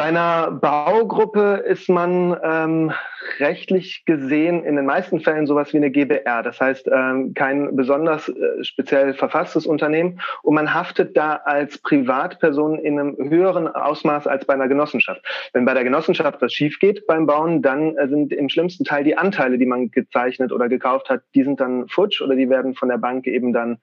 Bei 0.00 0.06
einer 0.06 0.50
Baugruppe 0.50 1.56
ist 1.56 1.90
man 1.90 2.34
ähm, 2.42 2.90
rechtlich 3.38 4.04
gesehen 4.04 4.64
in 4.64 4.76
den 4.76 4.86
meisten 4.86 5.20
Fällen 5.20 5.46
sowas 5.46 5.72
wie 5.72 5.78
eine 5.78 5.90
GBR. 5.90 6.42
Das 6.42 6.60
heißt, 6.60 6.88
ähm, 6.92 7.34
kein 7.34 7.76
besonders 7.76 8.28
äh, 8.28 8.64
speziell 8.64 9.14
verfasstes 9.14 9.66
Unternehmen. 9.66 10.20
Und 10.42 10.54
man 10.54 10.72
haftet 10.72 11.16
da 11.16 11.34
als 11.44 11.78
Privatperson 11.78 12.78
in 12.78 12.98
einem 12.98 13.16
höheren 13.30 13.68
Ausmaß 13.68 14.26
als 14.26 14.44
bei 14.44 14.54
einer 14.54 14.68
Genossenschaft. 14.68 15.22
Wenn 15.52 15.64
bei 15.64 15.74
der 15.74 15.84
Genossenschaft 15.84 16.40
was 16.40 16.52
schief 16.52 16.78
geht 16.78 17.06
beim 17.06 17.26
Bauen, 17.26 17.62
dann 17.62 17.96
äh, 17.96 18.08
sind 18.08 18.32
im 18.32 18.48
schlimmsten 18.48 18.84
Teil 18.84 19.04
die 19.04 19.16
Anteile, 19.16 19.58
die 19.58 19.66
man 19.66 19.90
gezeichnet 19.90 20.52
oder 20.52 20.68
gekauft 20.68 21.10
hat, 21.10 21.22
die 21.34 21.44
sind 21.44 21.60
dann 21.60 21.88
futsch 21.88 22.20
oder 22.20 22.36
die 22.36 22.48
werden 22.48 22.74
von 22.74 22.88
der 22.88 22.98
Bank 22.98 23.26
eben 23.26 23.52
dann 23.52 23.78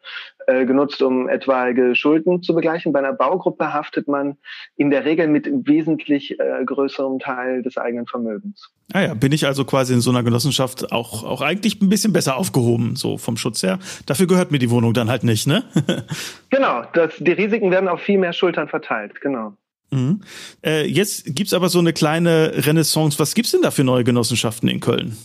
äh, 0.47 0.65
genutzt, 0.65 1.01
um 1.01 1.29
etwaige 1.29 1.95
Schulden 1.95 2.41
zu 2.41 2.55
begleichen. 2.55 2.91
Bei 2.91 2.99
einer 2.99 3.13
Baugruppe 3.13 3.73
haftet 3.73 4.07
man 4.07 4.37
in 4.75 4.89
der 4.89 5.05
Regel 5.05 5.27
mit 5.27 5.47
wesentlich 5.67 6.37
größerem 6.65 7.19
Teil 7.19 7.61
des 7.61 7.77
eigenen 7.77 8.05
Vermögens. 8.07 8.71
Ah 8.93 9.01
ja, 9.01 9.13
bin 9.27 9.33
ich 9.33 9.45
also 9.45 9.65
quasi 9.65 9.93
in 9.93 9.99
so 9.99 10.09
einer 10.09 10.23
Genossenschaft 10.23 10.93
auch, 10.93 11.25
auch 11.25 11.41
eigentlich 11.41 11.81
ein 11.81 11.89
bisschen 11.89 12.13
besser 12.13 12.37
aufgehoben, 12.37 12.95
so 12.95 13.17
vom 13.17 13.35
Schutz 13.35 13.61
her. 13.61 13.77
Dafür 14.05 14.25
gehört 14.25 14.51
mir 14.51 14.57
die 14.57 14.69
Wohnung 14.69 14.93
dann 14.93 15.09
halt 15.09 15.25
nicht, 15.25 15.47
ne? 15.47 15.65
genau, 16.49 16.83
das, 16.93 17.15
die 17.19 17.33
Risiken 17.33 17.69
werden 17.69 17.89
auf 17.89 17.99
viel 17.99 18.19
mehr 18.19 18.31
Schultern 18.31 18.69
verteilt, 18.69 19.19
genau. 19.19 19.51
Mhm. 19.91 20.21
Äh, 20.65 20.87
jetzt 20.87 21.35
gibt's 21.35 21.51
aber 21.51 21.67
so 21.67 21.79
eine 21.79 21.91
kleine 21.91 22.53
Renaissance. 22.65 23.19
Was 23.19 23.35
gibt's 23.35 23.51
denn 23.51 23.61
da 23.61 23.71
für 23.71 23.83
neue 23.83 24.05
Genossenschaften 24.05 24.69
in 24.69 24.79
Köln? 24.79 25.17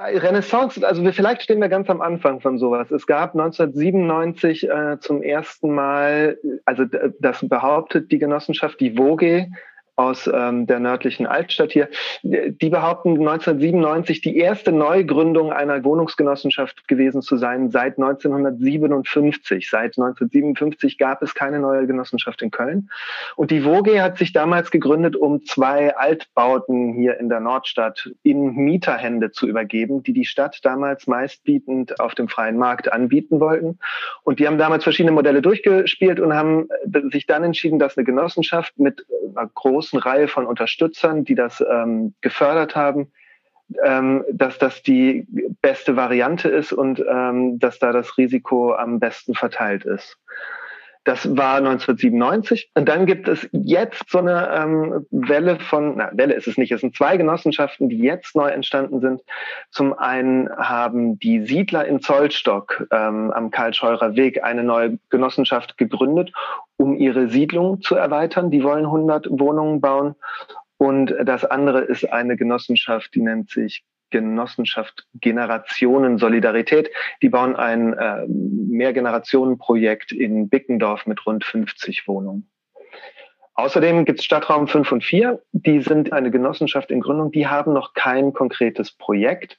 Renaissance, 0.00 0.84
also 0.84 1.04
wir, 1.04 1.12
vielleicht 1.12 1.42
stehen 1.42 1.60
wir 1.60 1.68
ganz 1.68 1.88
am 1.88 2.00
Anfang 2.00 2.40
von 2.40 2.58
sowas. 2.58 2.90
Es 2.90 3.06
gab 3.06 3.34
1997 3.34 4.68
äh, 4.68 4.98
zum 4.98 5.22
ersten 5.22 5.72
Mal, 5.72 6.38
also 6.64 6.86
das 7.20 7.48
behauptet 7.48 8.10
die 8.10 8.18
Genossenschaft, 8.18 8.80
die 8.80 8.96
Voge, 8.96 9.46
aus 9.98 10.30
ähm, 10.32 10.66
der 10.66 10.78
nördlichen 10.78 11.26
Altstadt 11.26 11.72
hier. 11.72 11.88
Die 12.22 12.70
behaupten 12.70 13.10
1997 13.18 14.20
die 14.20 14.36
erste 14.36 14.70
Neugründung 14.70 15.52
einer 15.52 15.82
Wohnungsgenossenschaft 15.82 16.86
gewesen 16.86 17.20
zu 17.20 17.36
sein 17.36 17.70
seit 17.70 17.98
1957. 17.98 19.68
Seit 19.68 19.98
1957 19.98 20.98
gab 20.98 21.20
es 21.22 21.34
keine 21.34 21.58
neue 21.58 21.86
Genossenschaft 21.88 22.42
in 22.42 22.52
Köln. 22.52 22.90
Und 23.34 23.50
die 23.50 23.64
Voge 23.64 24.00
hat 24.00 24.18
sich 24.18 24.32
damals 24.32 24.70
gegründet, 24.70 25.16
um 25.16 25.44
zwei 25.44 25.96
Altbauten 25.96 26.92
hier 26.92 27.18
in 27.18 27.28
der 27.28 27.40
Nordstadt 27.40 28.08
in 28.22 28.54
Mieterhände 28.54 29.32
zu 29.32 29.48
übergeben, 29.48 30.04
die 30.04 30.12
die 30.12 30.24
Stadt 30.24 30.60
damals 30.62 31.08
meistbietend 31.08 31.98
auf 31.98 32.14
dem 32.14 32.28
freien 32.28 32.56
Markt 32.56 32.92
anbieten 32.92 33.40
wollten. 33.40 33.80
Und 34.22 34.38
die 34.38 34.46
haben 34.46 34.58
damals 34.58 34.84
verschiedene 34.84 35.12
Modelle 35.12 35.42
durchgespielt 35.42 36.20
und 36.20 36.34
haben 36.34 36.68
sich 37.10 37.26
dann 37.26 37.42
entschieden, 37.42 37.80
dass 37.80 37.96
eine 37.96 38.04
Genossenschaft 38.04 38.78
mit 38.78 39.04
einer 39.34 39.50
großen 39.52 39.87
großen 39.88 39.98
Reihe 39.98 40.28
von 40.28 40.46
Unterstützern, 40.46 41.24
die 41.24 41.34
das 41.34 41.64
ähm, 41.68 42.14
gefördert 42.20 42.76
haben, 42.76 43.10
ähm, 43.84 44.24
dass 44.32 44.58
das 44.58 44.82
die 44.82 45.26
beste 45.60 45.96
Variante 45.96 46.48
ist 46.48 46.72
und 46.72 47.02
ähm, 47.08 47.58
dass 47.58 47.78
da 47.78 47.92
das 47.92 48.16
Risiko 48.18 48.74
am 48.74 48.98
besten 48.98 49.34
verteilt 49.34 49.84
ist. 49.84 50.18
Das 51.04 51.36
war 51.38 51.56
1997. 51.56 52.70
Und 52.74 52.86
dann 52.86 53.06
gibt 53.06 53.28
es 53.28 53.48
jetzt 53.52 54.10
so 54.10 54.18
eine 54.18 54.50
ähm, 54.54 55.06
Welle 55.10 55.58
von, 55.58 55.96
na, 55.96 56.10
Welle 56.12 56.34
ist 56.34 56.46
es 56.46 56.58
nicht, 56.58 56.70
es 56.70 56.82
sind 56.82 56.94
zwei 56.94 57.16
Genossenschaften, 57.16 57.88
die 57.88 57.98
jetzt 57.98 58.36
neu 58.36 58.48
entstanden 58.48 59.00
sind. 59.00 59.22
Zum 59.70 59.94
einen 59.94 60.50
haben 60.50 61.18
die 61.18 61.46
Siedler 61.46 61.86
in 61.86 62.00
Zollstock 62.00 62.86
ähm, 62.90 63.30
am 63.30 63.50
Karl-Scheurer 63.50 64.16
Weg 64.16 64.44
eine 64.44 64.64
neue 64.64 64.98
Genossenschaft 65.08 65.78
gegründet, 65.78 66.32
um 66.78 66.96
ihre 66.96 67.28
Siedlung 67.28 67.82
zu 67.82 67.94
erweitern. 67.94 68.50
Die 68.50 68.64
wollen 68.64 68.86
100 68.86 69.26
Wohnungen 69.30 69.80
bauen. 69.80 70.14
Und 70.78 71.14
das 71.24 71.44
andere 71.44 71.80
ist 71.80 72.10
eine 72.10 72.36
Genossenschaft, 72.36 73.14
die 73.14 73.20
nennt 73.20 73.50
sich 73.50 73.84
Genossenschaft 74.10 75.06
Generationen 75.14 76.18
Solidarität. 76.18 76.90
Die 77.20 77.28
bauen 77.28 77.56
ein 77.56 77.92
äh, 77.92 78.26
Mehrgenerationenprojekt 78.26 80.12
in 80.12 80.48
Bickendorf 80.48 81.06
mit 81.06 81.26
rund 81.26 81.44
50 81.44 82.08
Wohnungen. 82.08 82.48
Außerdem 83.54 84.04
gibt 84.04 84.20
es 84.20 84.24
Stadtraum 84.24 84.68
5 84.68 84.92
und 84.92 85.04
4. 85.04 85.42
Die 85.52 85.80
sind 85.80 86.12
eine 86.12 86.30
Genossenschaft 86.30 86.92
in 86.92 87.00
Gründung. 87.00 87.32
Die 87.32 87.48
haben 87.48 87.72
noch 87.72 87.92
kein 87.92 88.32
konkretes 88.32 88.92
Projekt 88.92 89.58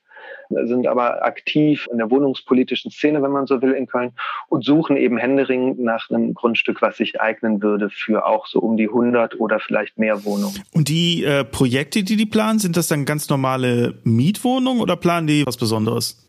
sind 0.50 0.88
aber 0.88 1.26
aktiv 1.26 1.88
in 1.92 1.98
der 1.98 2.10
wohnungspolitischen 2.10 2.92
Szene, 2.92 3.22
wenn 3.22 3.32
man 3.32 3.48
so 3.48 3.62
will, 3.62 3.72
in 3.72 3.88
Köln 3.88 4.12
und 4.48 4.66
suchen 4.66 4.98
eben 4.98 5.18
händeringend 5.18 5.80
nach 5.80 6.10
einem 6.10 6.34
Grundstück, 6.34 6.82
was 6.82 6.98
sich 6.98 7.22
eignen 7.22 7.62
würde 7.62 7.90
für 7.90 8.26
auch 8.26 8.48
so 8.48 8.60
um 8.60 8.78
die 8.78 8.88
100 8.88 9.40
oder 9.40 9.60
vielleicht 9.60 9.98
mehr 9.98 10.24
Wohnungen. 10.26 10.64
Und 10.74 10.90
die 10.90 11.24
äh, 11.24 11.44
Projekte, 11.44 12.04
die 12.04 12.16
die 12.16 12.26
planen, 12.26 12.60
sind 12.60 12.78
das 12.78 12.88
dann 12.88 13.06
ganz 13.06 13.30
normale 13.30 13.96
Mietwohnungen 14.04 14.82
oder 14.82 14.96
planen 14.96 15.28
die 15.28 15.46
was 15.46 15.58
Besonderes? 15.58 16.29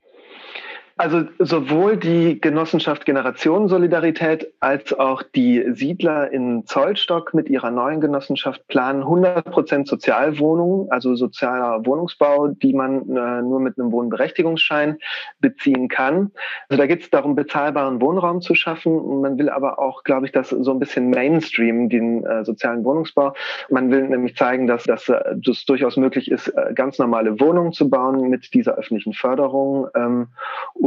Also 1.00 1.22
sowohl 1.38 1.96
die 1.96 2.38
Genossenschaft 2.42 3.06
Generationensolidarität 3.06 4.52
als 4.60 4.92
auch 4.92 5.22
die 5.22 5.64
Siedler 5.72 6.30
in 6.30 6.66
Zollstock 6.66 7.32
mit 7.32 7.48
ihrer 7.48 7.70
neuen 7.70 8.02
Genossenschaft 8.02 8.68
planen 8.68 9.00
100 9.00 9.46
Prozent 9.46 9.88
Sozialwohnungen, 9.88 10.90
also 10.90 11.14
sozialer 11.14 11.86
Wohnungsbau, 11.86 12.48
die 12.48 12.74
man 12.74 13.16
äh, 13.16 13.40
nur 13.40 13.60
mit 13.60 13.78
einem 13.78 13.92
Wohnberechtigungsschein 13.92 14.98
beziehen 15.40 15.88
kann. 15.88 16.32
Also 16.68 16.82
da 16.82 16.86
geht 16.86 17.00
es 17.00 17.08
darum, 17.08 17.34
bezahlbaren 17.34 18.02
Wohnraum 18.02 18.42
zu 18.42 18.54
schaffen. 18.54 19.22
Man 19.22 19.38
will 19.38 19.48
aber 19.48 19.78
auch, 19.78 20.04
glaube 20.04 20.26
ich, 20.26 20.32
das 20.32 20.50
so 20.50 20.70
ein 20.70 20.80
bisschen 20.80 21.08
Mainstream, 21.08 21.88
den 21.88 22.26
äh, 22.26 22.44
sozialen 22.44 22.84
Wohnungsbau. 22.84 23.32
Man 23.70 23.90
will 23.90 24.06
nämlich 24.06 24.36
zeigen, 24.36 24.66
dass, 24.66 24.84
dass 24.84 25.08
äh, 25.08 25.18
das 25.34 25.64
durchaus 25.64 25.96
möglich 25.96 26.30
ist, 26.30 26.48
äh, 26.48 26.74
ganz 26.74 26.98
normale 26.98 27.40
Wohnungen 27.40 27.72
zu 27.72 27.88
bauen 27.88 28.28
mit 28.28 28.52
dieser 28.52 28.74
öffentlichen 28.74 29.14
Förderung. 29.14 29.88
Ähm, 29.94 30.26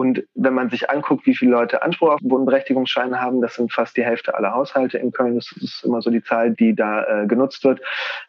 und 0.04 0.22
wenn 0.36 0.54
man 0.54 0.70
sich 0.70 0.90
anguckt, 0.90 1.26
wie 1.26 1.34
viele 1.34 1.52
Leute 1.52 1.82
Anspruch 1.82 2.10
auf 2.10 2.20
Wohnberechtigungsscheine 2.24 3.22
haben, 3.22 3.42
das 3.42 3.56
sind 3.56 3.72
fast 3.72 3.96
die 3.96 4.04
Hälfte 4.04 4.36
aller 4.36 4.54
Haushalte 4.54 4.98
in 4.98 5.14
Köln. 5.14 5.36
Das 5.36 5.50
ist 5.62 5.86
immer 5.86 6.02
so 6.02 6.10
die 6.10 6.22
Zahl, 6.22 6.52
die 6.52 6.76
da 6.76 7.24
äh, 7.24 7.26
genutzt 7.26 7.64
wird. 7.64 7.80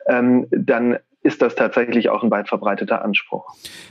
Ähm, 0.07 0.47
dann 0.53 0.99
ist 1.25 1.41
das 1.41 1.55
tatsächlich 1.55 2.11
auch 2.11 2.23
ein 2.23 2.31
weit 2.31 2.49
verbreiteter 2.49 3.03
Anspruch. 3.03 3.47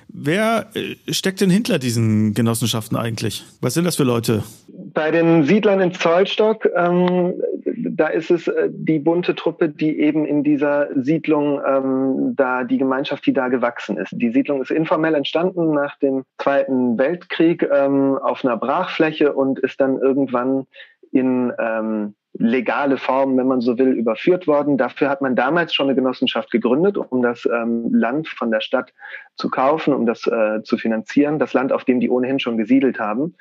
Wer 0.08 0.68
äh, 0.76 0.96
steckt 1.12 1.42
denn 1.42 1.50
hinter 1.50 1.80
diesen 1.80 2.36
Genossenschaften 2.36 2.96
eigentlich? 2.96 3.44
Was 3.60 3.74
sind 3.74 3.86
das 3.86 3.96
für 3.96 4.04
Leute? 4.04 4.44
Bei 4.68 5.10
den 5.10 5.44
Siedlern 5.44 5.82
in 5.82 5.94
Zollstock, 5.94 6.70
ähm, 6.76 7.34
da 7.66 8.08
ist 8.08 8.30
es 8.30 8.48
äh, 8.48 8.70
die 8.72 9.00
bunte 9.00 9.34
Truppe, 9.34 9.70
die 9.70 10.00
eben 10.00 10.26
in 10.26 10.44
dieser 10.44 10.90
Siedlung, 10.96 11.60
ähm, 11.68 12.36
da 12.36 12.64
die 12.64 12.78
Gemeinschaft, 12.78 13.26
die 13.26 13.34
da 13.34 13.48
gewachsen 13.48 13.98
ist. 13.98 14.14
Die 14.14 14.32
Siedlung 14.32 14.62
ist 14.62 14.70
informell 14.70 15.16
entstanden 15.16 15.74
nach 15.74 15.98
dem 15.98 16.26
Zweiten 16.38 17.00
Weltkrieg 17.00 17.68
ähm, 17.74 18.16
auf 18.22 18.46
einer 18.46 18.58
Brachfläche 18.58 19.34
und 19.34 19.58
ist 19.58 19.82
dann 19.82 19.98
irgendwann 19.98 20.68
in 21.12 21.52
ähm, 21.58 22.14
legale 22.34 22.98
Form, 22.98 23.38
wenn 23.38 23.48
man 23.48 23.62
so 23.62 23.78
will, 23.78 23.92
überführt 23.92 24.48
worden. 24.48 24.78
Dafür 24.78 25.10
hat 25.10 25.22
man 25.22 25.36
damals 25.36 25.74
schon 25.74 25.88
eine 25.88 25.96
Genossenschaft 25.96 26.50
gegründet, 26.52 26.98
um 26.98 27.22
das 27.22 27.46
ähm, 27.46 27.94
Land 27.94 28.28
von 28.28 28.50
der 28.50 28.62
Stadt 28.62 28.92
zu 29.36 29.50
kaufen, 29.50 29.94
um 29.94 30.06
das 30.06 30.26
äh, 30.26 30.64
zu 30.64 30.78
finanzieren, 30.78 31.38
das 31.38 31.54
Land, 31.54 31.72
auf 31.72 31.84
dem 31.84 32.00
die 32.00 32.10
ohnehin 32.10 32.40
schon 32.40 32.58
gesiedelt 32.58 33.00
haben. 33.00 33.36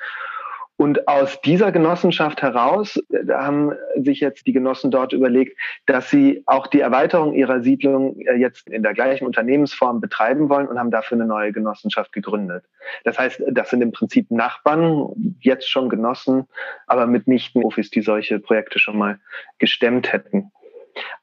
Und 0.82 1.06
aus 1.06 1.40
dieser 1.42 1.70
Genossenschaft 1.70 2.42
heraus 2.42 3.00
äh, 3.10 3.32
haben 3.32 3.70
sich 3.94 4.18
jetzt 4.18 4.48
die 4.48 4.52
Genossen 4.52 4.90
dort 4.90 5.12
überlegt, 5.12 5.56
dass 5.86 6.10
sie 6.10 6.42
auch 6.46 6.66
die 6.66 6.80
Erweiterung 6.80 7.34
ihrer 7.34 7.62
Siedlung 7.62 8.18
äh, 8.18 8.34
jetzt 8.34 8.68
in 8.68 8.82
der 8.82 8.92
gleichen 8.92 9.24
Unternehmensform 9.24 10.00
betreiben 10.00 10.48
wollen 10.48 10.66
und 10.66 10.80
haben 10.80 10.90
dafür 10.90 11.18
eine 11.18 11.26
neue 11.26 11.52
Genossenschaft 11.52 12.10
gegründet. 12.10 12.64
Das 13.04 13.16
heißt, 13.16 13.44
das 13.52 13.70
sind 13.70 13.80
im 13.80 13.92
Prinzip 13.92 14.28
Nachbarn, 14.32 15.36
jetzt 15.38 15.70
schon 15.70 15.88
Genossen, 15.88 16.48
aber 16.88 17.06
mitnichten 17.06 17.62
Office, 17.62 17.90
die 17.90 18.02
solche 18.02 18.40
Projekte 18.40 18.80
schon 18.80 18.98
mal 18.98 19.20
gestemmt 19.60 20.12
hätten. 20.12 20.50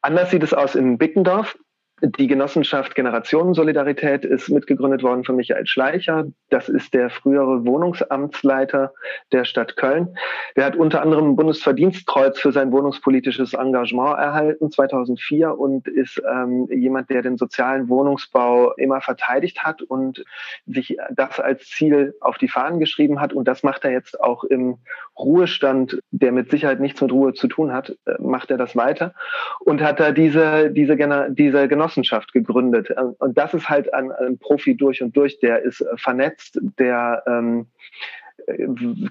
Anders 0.02 0.32
sieht 0.32 0.44
es 0.44 0.54
aus 0.54 0.76
in 0.76 0.98
Bickendorf. 0.98 1.58
Die 2.02 2.28
Genossenschaft 2.28 2.96
Generationensolidarität 2.96 4.24
ist 4.24 4.50
mitgegründet 4.50 5.04
worden 5.04 5.26
von 5.26 5.36
Michael 5.36 5.66
Schleicher. 5.66 6.26
Das 6.50 6.70
ist 6.70 6.94
der 6.94 7.10
frühere 7.10 7.66
Wohnungsamtsleiter 7.66 8.94
der 9.34 9.44
Stadt 9.44 9.76
Köln. 9.76 10.16
Der 10.56 10.66
hat 10.66 10.78
unter 10.78 11.02
anderem 11.02 11.32
ein 11.32 11.36
Bundesverdienstkreuz 11.36 12.40
für 12.40 12.54
sein 12.54 12.72
wohnungspolitisches 12.72 13.54
Engagement 13.54 14.18
erhalten 14.18 14.72
2004 14.72 15.58
und 15.58 15.88
ist 15.88 16.22
ähm, 16.30 16.68
jemand, 16.72 17.10
der 17.10 17.22
den 17.22 17.38
sozialen 17.38 17.90
Wohnungsbau 17.90 18.74
immer 18.78 19.02
verteidigt 19.02 19.64
hat 19.64 19.82
und 19.82 20.24
sich 20.66 20.98
das 21.12 21.40
als 21.40 21.68
Ziel 21.68 22.16
auf 22.22 22.38
die 22.38 22.48
Fahnen 22.48 22.80
geschrieben 22.80 23.20
hat. 23.20 23.34
Und 23.34 23.48
das 23.48 23.64
macht 23.64 23.84
er 23.84 23.92
jetzt 23.92 24.22
auch 24.22 24.46
im 24.46 24.78
Ruhestand, 25.20 26.00
der 26.12 26.32
mit 26.32 26.50
Sicherheit 26.50 26.80
nichts 26.80 27.02
mit 27.02 27.12
Ruhe 27.12 27.34
zu 27.34 27.48
tun 27.48 27.74
hat, 27.74 27.96
äh, 28.06 28.14
macht 28.20 28.52
er 28.52 28.58
das 28.58 28.76
weiter 28.76 29.14
und 29.60 29.82
hat 29.82 30.00
da 30.00 30.12
diese, 30.12 30.72
diese, 30.72 30.98
diese 31.30 31.68
Genossenschaft 31.68 32.34
gegründet. 32.34 32.90
Äh, 32.90 33.04
und 33.20 33.38
das 33.38 33.54
ist 33.54 33.70
halt 33.70 33.94
ein, 33.94 34.12
ein 34.12 34.38
Profi 34.38 34.76
durch 34.76 35.02
und 35.02 35.16
durch, 35.16 35.40
der 35.40 35.62
ist 35.62 35.82
äh, 35.82 35.98
vernetzt, 35.98 36.60
der 36.80 37.24
ähm, 37.28 37.68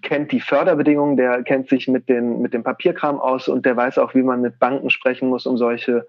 kennt 0.03 0.33
die 0.33 0.41
Förderbedingungen, 0.41 1.17
der 1.17 1.43
kennt 1.43 1.69
sich 1.69 1.87
mit, 1.87 2.09
den, 2.09 2.41
mit 2.41 2.55
dem 2.55 2.65
Papierkram 2.65 3.21
aus 3.21 3.47
und 3.47 3.67
der 3.67 3.77
weiß 3.77 3.99
auch, 3.99 4.15
wie 4.15 4.23
man 4.23 4.41
mit 4.41 4.59
Banken 4.59 4.91
sprechen 4.91 5.29
muss, 5.29 5.47
um 5.47 5.57
solche, 5.57 6.09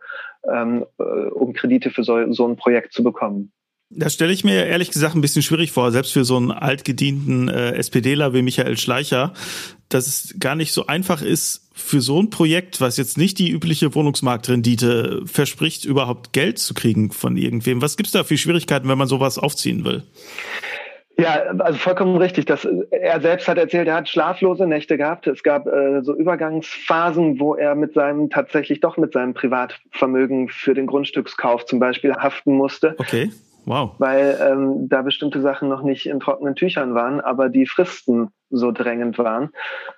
ähm, 0.49 0.85
um 0.97 1.53
Kredite 1.53 1.91
für 1.91 2.03
so, 2.03 2.31
so 2.31 2.47
ein 2.47 2.55
Projekt 2.55 2.93
zu 2.93 3.03
bekommen. 3.03 3.51
Das 3.91 4.13
stelle 4.13 4.31
ich 4.31 4.43
mir 4.43 4.67
ehrlich 4.67 4.91
gesagt 4.91 5.15
ein 5.15 5.21
bisschen 5.21 5.41
schwierig 5.41 5.71
vor, 5.71 5.91
selbst 5.91 6.13
für 6.13 6.23
so 6.23 6.37
einen 6.37 6.51
altgedienten 6.51 7.49
äh, 7.49 7.73
SPDler 7.73 8.33
wie 8.33 8.43
Michael 8.43 8.77
Schleicher, 8.77 9.33
dass 9.89 10.07
es 10.07 10.35
gar 10.39 10.55
nicht 10.55 10.71
so 10.71 10.87
einfach 10.87 11.21
ist, 11.21 11.67
für 11.73 12.01
so 12.01 12.21
ein 12.21 12.29
Projekt, 12.29 12.81
was 12.81 12.97
jetzt 12.97 13.17
nicht 13.17 13.39
die 13.39 13.49
übliche 13.49 13.95
Wohnungsmarktrendite 13.95 15.23
verspricht, 15.25 15.85
überhaupt 15.85 16.33
Geld 16.33 16.59
zu 16.59 16.73
kriegen 16.73 17.11
von 17.11 17.37
irgendwem. 17.37 17.81
Was 17.81 17.97
gibt's 17.97 18.11
da 18.11 18.23
für 18.23 18.37
Schwierigkeiten, 18.37 18.87
wenn 18.87 18.97
man 18.97 19.07
sowas 19.07 19.37
aufziehen 19.37 19.85
will? 19.85 20.03
Ja, 21.19 21.41
also 21.59 21.77
vollkommen 21.77 22.15
richtig. 22.15 22.45
Das, 22.45 22.65
er 22.91 23.19
selbst 23.19 23.47
hat 23.49 23.57
erzählt, 23.57 23.89
er 23.89 23.95
hat 23.95 24.07
schlaflose 24.07 24.65
Nächte 24.65 24.95
gehabt. 24.95 25.27
Es 25.27 25.43
gab 25.43 25.67
äh, 25.67 26.01
so 26.01 26.15
Übergangsphasen, 26.15 27.41
wo 27.41 27.55
er 27.55 27.75
mit 27.75 27.93
seinem 27.93 28.29
tatsächlich 28.29 28.79
doch 28.79 28.95
mit 28.95 29.11
seinem 29.11 29.33
Privatvermögen 29.33 30.47
für 30.47 30.73
den 30.73 30.85
Grundstückskauf 30.85 31.65
zum 31.65 31.79
Beispiel 31.79 32.13
haften 32.13 32.53
musste. 32.53 32.95
Okay. 32.99 33.31
Wow. 33.69 33.91
Weil 33.99 34.35
ähm, 34.41 34.89
da 34.89 35.03
bestimmte 35.03 35.41
Sachen 35.41 35.69
noch 35.69 35.83
nicht 35.83 36.07
in 36.07 36.19
trockenen 36.19 36.55
Tüchern 36.55 36.95
waren, 36.95 37.21
aber 37.21 37.49
die 37.49 37.67
Fristen 37.67 38.29
so 38.49 38.71
drängend 38.71 39.19
waren. 39.19 39.51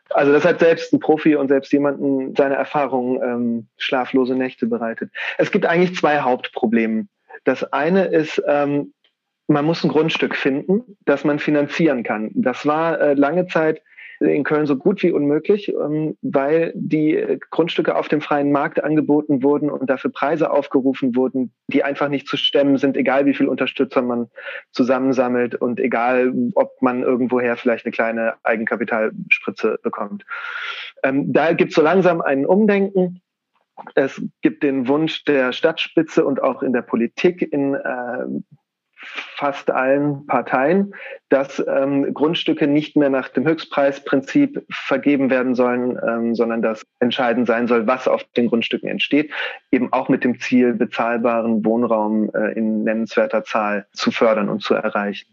Also 0.09 0.33
das 0.33 0.43
hat 0.43 0.59
selbst 0.59 0.91
ein 0.91 0.99
Profi 0.99 1.37
und 1.37 1.47
selbst 1.47 1.71
jemanden 1.71 2.35
seine 2.35 2.55
Erfahrungen 2.55 3.21
ähm, 3.23 3.67
schlaflose 3.77 4.35
Nächte 4.35 4.67
bereitet. 4.67 5.09
Es 5.37 5.51
gibt 5.51 5.65
eigentlich 5.65 5.95
zwei 5.95 6.19
Hauptprobleme. 6.19 7.07
Das 7.45 7.63
eine 7.71 8.07
ist, 8.07 8.43
ähm, 8.45 8.93
man 9.47 9.63
muss 9.63 9.85
ein 9.85 9.89
Grundstück 9.89 10.35
finden, 10.35 10.97
das 11.05 11.23
man 11.23 11.39
finanzieren 11.39 12.03
kann. 12.03 12.29
Das 12.33 12.65
war 12.65 12.99
äh, 12.99 13.13
lange 13.13 13.47
Zeit 13.47 13.81
in 14.21 14.43
Köln 14.43 14.67
so 14.67 14.75
gut 14.75 15.01
wie 15.03 15.11
unmöglich, 15.11 15.69
ähm, 15.69 16.17
weil 16.21 16.71
die 16.75 17.39
Grundstücke 17.49 17.95
auf 17.95 18.07
dem 18.07 18.21
freien 18.21 18.51
Markt 18.51 18.83
angeboten 18.83 19.43
wurden 19.43 19.69
und 19.69 19.89
dafür 19.89 20.11
Preise 20.11 20.51
aufgerufen 20.51 21.15
wurden, 21.15 21.51
die 21.67 21.83
einfach 21.83 22.07
nicht 22.07 22.27
zu 22.27 22.37
stemmen 22.37 22.77
sind, 22.77 22.97
egal 22.97 23.25
wie 23.25 23.33
viel 23.33 23.47
Unterstützer 23.47 24.01
man 24.01 24.29
zusammensammelt 24.71 25.55
und 25.55 25.79
egal, 25.79 26.33
ob 26.55 26.81
man 26.81 27.01
irgendwoher 27.01 27.57
vielleicht 27.57 27.85
eine 27.85 27.91
kleine 27.91 28.33
Eigenkapitalspritze 28.43 29.79
bekommt. 29.81 30.23
Ähm, 31.03 31.33
da 31.33 31.53
gibt 31.53 31.71
es 31.71 31.75
so 31.75 31.81
langsam 31.81 32.21
ein 32.21 32.45
Umdenken. 32.45 33.21
Es 33.95 34.21
gibt 34.41 34.61
den 34.61 34.87
Wunsch 34.87 35.23
der 35.25 35.53
Stadtspitze 35.53 36.23
und 36.23 36.43
auch 36.43 36.61
in 36.61 36.73
der 36.73 36.83
Politik 36.83 37.41
in 37.41 37.73
äh, 37.73 38.25
fast 39.35 39.71
allen 39.71 40.25
Parteien, 40.27 40.93
dass 41.29 41.63
ähm, 41.67 42.13
Grundstücke 42.13 42.67
nicht 42.67 42.95
mehr 42.95 43.09
nach 43.09 43.29
dem 43.29 43.45
Höchstpreisprinzip 43.45 44.63
vergeben 44.69 45.29
werden 45.29 45.55
sollen, 45.55 45.99
ähm, 46.07 46.35
sondern 46.35 46.61
dass 46.61 46.83
entscheidend 46.99 47.47
sein 47.47 47.67
soll, 47.67 47.87
was 47.87 48.07
auf 48.07 48.23
den 48.35 48.47
Grundstücken 48.47 48.89
entsteht, 48.89 49.31
eben 49.71 49.91
auch 49.91 50.09
mit 50.09 50.23
dem 50.23 50.39
Ziel, 50.39 50.73
bezahlbaren 50.73 51.65
Wohnraum 51.65 52.29
äh, 52.33 52.53
in 52.53 52.83
nennenswerter 52.83 53.43
Zahl 53.43 53.87
zu 53.93 54.11
fördern 54.11 54.49
und 54.49 54.61
zu 54.61 54.73
erreichen. 54.73 55.27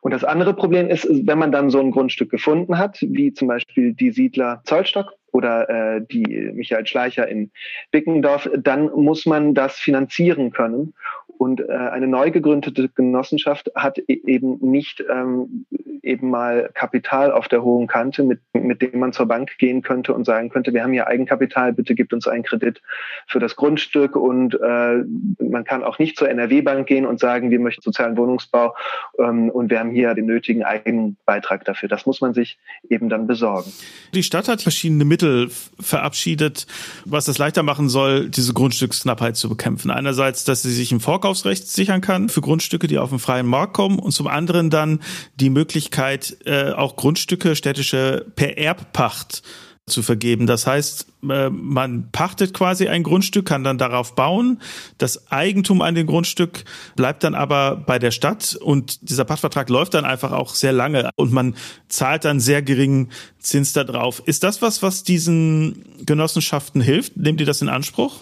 Und 0.00 0.12
das 0.12 0.24
andere 0.24 0.54
Problem 0.54 0.88
ist, 0.88 1.08
wenn 1.10 1.38
man 1.38 1.52
dann 1.52 1.70
so 1.70 1.80
ein 1.80 1.90
Grundstück 1.90 2.30
gefunden 2.30 2.78
hat, 2.78 2.98
wie 3.00 3.32
zum 3.32 3.48
Beispiel 3.48 3.94
die 3.94 4.12
Siedler 4.12 4.62
Zollstock 4.64 5.12
oder 5.32 5.68
äh, 5.68 6.00
die 6.00 6.52
Michael 6.54 6.86
Schleicher 6.86 7.28
in 7.28 7.50
Bickendorf, 7.90 8.48
dann 8.56 8.90
muss 8.94 9.26
man 9.26 9.54
das 9.54 9.76
finanzieren 9.76 10.50
können. 10.52 10.94
Und 11.38 11.60
äh, 11.60 11.72
eine 11.72 12.06
neu 12.06 12.30
gegründete 12.30 12.88
Genossenschaft 12.88 13.70
hat 13.74 13.98
e-, 13.98 14.20
eben 14.26 14.58
nicht 14.60 15.04
ähm, 15.10 15.66
eben 16.02 16.30
mal 16.30 16.70
Kapital 16.74 17.32
auf 17.32 17.48
der 17.48 17.62
hohen 17.62 17.86
Kante, 17.86 18.22
mit, 18.22 18.40
mit 18.54 18.82
dem 18.82 18.98
man 18.98 19.12
zur 19.12 19.26
Bank 19.26 19.58
gehen 19.58 19.82
könnte 19.82 20.14
und 20.14 20.24
sagen 20.24 20.48
könnte, 20.48 20.72
wir 20.72 20.82
haben 20.82 20.92
hier 20.92 21.06
Eigenkapital, 21.06 21.72
bitte 21.72 21.94
gibt 21.94 22.12
uns 22.12 22.26
einen 22.26 22.42
Kredit 22.42 22.80
für 23.26 23.38
das 23.38 23.56
Grundstück. 23.56 24.16
Und 24.16 24.54
äh, 24.54 25.04
man 25.42 25.64
kann 25.64 25.84
auch 25.84 25.98
nicht 25.98 26.16
zur 26.16 26.28
NRW-Bank 26.28 26.86
gehen 26.86 27.06
und 27.06 27.20
sagen, 27.20 27.50
wir 27.50 27.60
möchten 27.60 27.82
sozialen 27.82 28.16
Wohnungsbau 28.16 28.74
ähm, 29.18 29.50
und 29.50 29.70
wir 29.70 29.80
haben 29.80 29.90
hier 29.90 30.14
den 30.14 30.26
nötigen 30.26 30.64
Eigenbeitrag 30.64 31.64
dafür. 31.64 31.88
Das 31.88 32.06
muss 32.06 32.20
man 32.20 32.34
sich 32.34 32.58
eben 32.88 33.08
dann 33.08 33.26
besorgen. 33.26 33.70
Die 34.14 34.22
Stadt 34.22 34.48
hat 34.48 34.62
verschiedene 34.62 35.04
Mittel 35.04 35.50
verabschiedet, 35.78 36.66
was 37.04 37.28
es 37.28 37.38
leichter 37.38 37.62
machen 37.62 37.88
soll, 37.88 38.30
diese 38.30 38.54
Grundstücksknappheit 38.54 39.36
zu 39.36 39.48
bekämpfen. 39.48 39.90
Einerseits, 39.90 40.44
dass 40.44 40.62
sie 40.62 40.72
sich 40.72 40.90
im 40.92 41.00
Vorkauf 41.00 41.27
Vorkaufsrecht 41.28 41.68
sichern 41.68 42.00
kann 42.00 42.30
für 42.30 42.40
Grundstücke, 42.40 42.86
die 42.86 42.96
auf 42.96 43.10
den 43.10 43.18
freien 43.18 43.46
Markt 43.46 43.74
kommen 43.74 43.98
und 43.98 44.12
zum 44.12 44.26
anderen 44.26 44.70
dann 44.70 45.00
die 45.34 45.50
Möglichkeit, 45.50 46.38
äh, 46.46 46.72
auch 46.72 46.96
Grundstücke 46.96 47.54
städtische 47.54 48.24
per 48.34 48.56
Erbpacht 48.56 49.42
zu 49.84 50.02
vergeben. 50.02 50.46
Das 50.46 50.66
heißt, 50.66 51.06
äh, 51.28 51.50
man 51.50 52.10
pachtet 52.12 52.54
quasi 52.54 52.88
ein 52.88 53.02
Grundstück, 53.02 53.44
kann 53.44 53.62
dann 53.62 53.76
darauf 53.76 54.14
bauen. 54.14 54.62
Das 54.96 55.30
Eigentum 55.30 55.82
an 55.82 55.94
dem 55.94 56.06
Grundstück 56.06 56.64
bleibt 56.96 57.22
dann 57.24 57.34
aber 57.34 57.76
bei 57.76 57.98
der 57.98 58.10
Stadt 58.10 58.56
und 58.58 59.10
dieser 59.10 59.26
Pachtvertrag 59.26 59.68
läuft 59.68 59.92
dann 59.92 60.06
einfach 60.06 60.32
auch 60.32 60.54
sehr 60.54 60.72
lange 60.72 61.10
und 61.16 61.30
man 61.30 61.56
zahlt 61.88 62.24
dann 62.24 62.40
sehr 62.40 62.62
geringen 62.62 63.10
Zins 63.38 63.74
da 63.74 63.84
drauf. 63.84 64.22
Ist 64.24 64.44
das 64.44 64.62
was, 64.62 64.82
was 64.82 65.02
diesen 65.02 65.84
Genossenschaften 66.06 66.80
hilft? 66.80 67.18
Nehmt 67.18 67.40
ihr 67.40 67.46
das 67.46 67.60
in 67.60 67.68
Anspruch? 67.68 68.16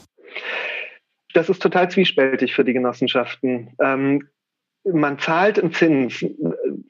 Das 1.37 1.51
ist 1.51 1.61
total 1.61 1.91
zwiespältig 1.91 2.55
für 2.55 2.65
die 2.65 2.73
Genossenschaften. 2.73 3.75
Ähm, 3.81 4.29
man 4.85 5.19
zahlt 5.19 5.59
einen 5.59 5.73
Zins 5.73 6.25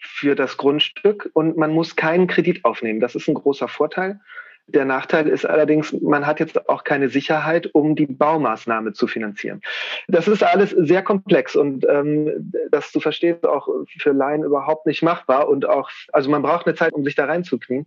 für 0.01 0.35
das 0.35 0.57
Grundstück 0.57 1.31
und 1.33 1.57
man 1.57 1.73
muss 1.73 1.97
keinen 1.97 2.27
Kredit 2.27 2.65
aufnehmen. 2.65 3.01
Das 3.01 3.15
ist 3.15 3.27
ein 3.27 3.35
großer 3.35 3.69
Vorteil. 3.69 4.21
Der 4.69 4.85
Nachteil 4.85 5.29
ist 5.29 5.45
allerdings, 5.45 5.93
man 5.93 6.27
hat 6.27 6.41
jetzt 6.41 6.69
auch 6.69 6.85
keine 6.85 7.09
Sicherheit, 7.09 7.71
um 7.73 7.95
die 7.95 8.07
Baumaßnahme 8.07 8.93
zu 8.93 9.07
finanzieren. 9.07 9.61
Das 10.09 10.27
ist 10.27 10.43
alles 10.43 10.71
sehr 10.71 11.03
komplex 11.03 11.55
und 11.55 11.87
ähm, 11.89 12.53
das 12.71 12.91
zu 12.91 13.01
verstehen 13.01 13.37
ist 13.37 13.47
auch 13.47 13.69
für 13.99 14.11
Laien 14.11 14.43
überhaupt 14.43 14.87
nicht 14.87 15.03
machbar 15.03 15.49
und 15.49 15.69
auch, 15.69 15.91
also 16.13 16.31
man 16.31 16.43
braucht 16.43 16.67
eine 16.67 16.75
Zeit, 16.75 16.93
um 16.93 17.05
sich 17.05 17.15
da 17.15 17.27
reinzuknien. 17.27 17.87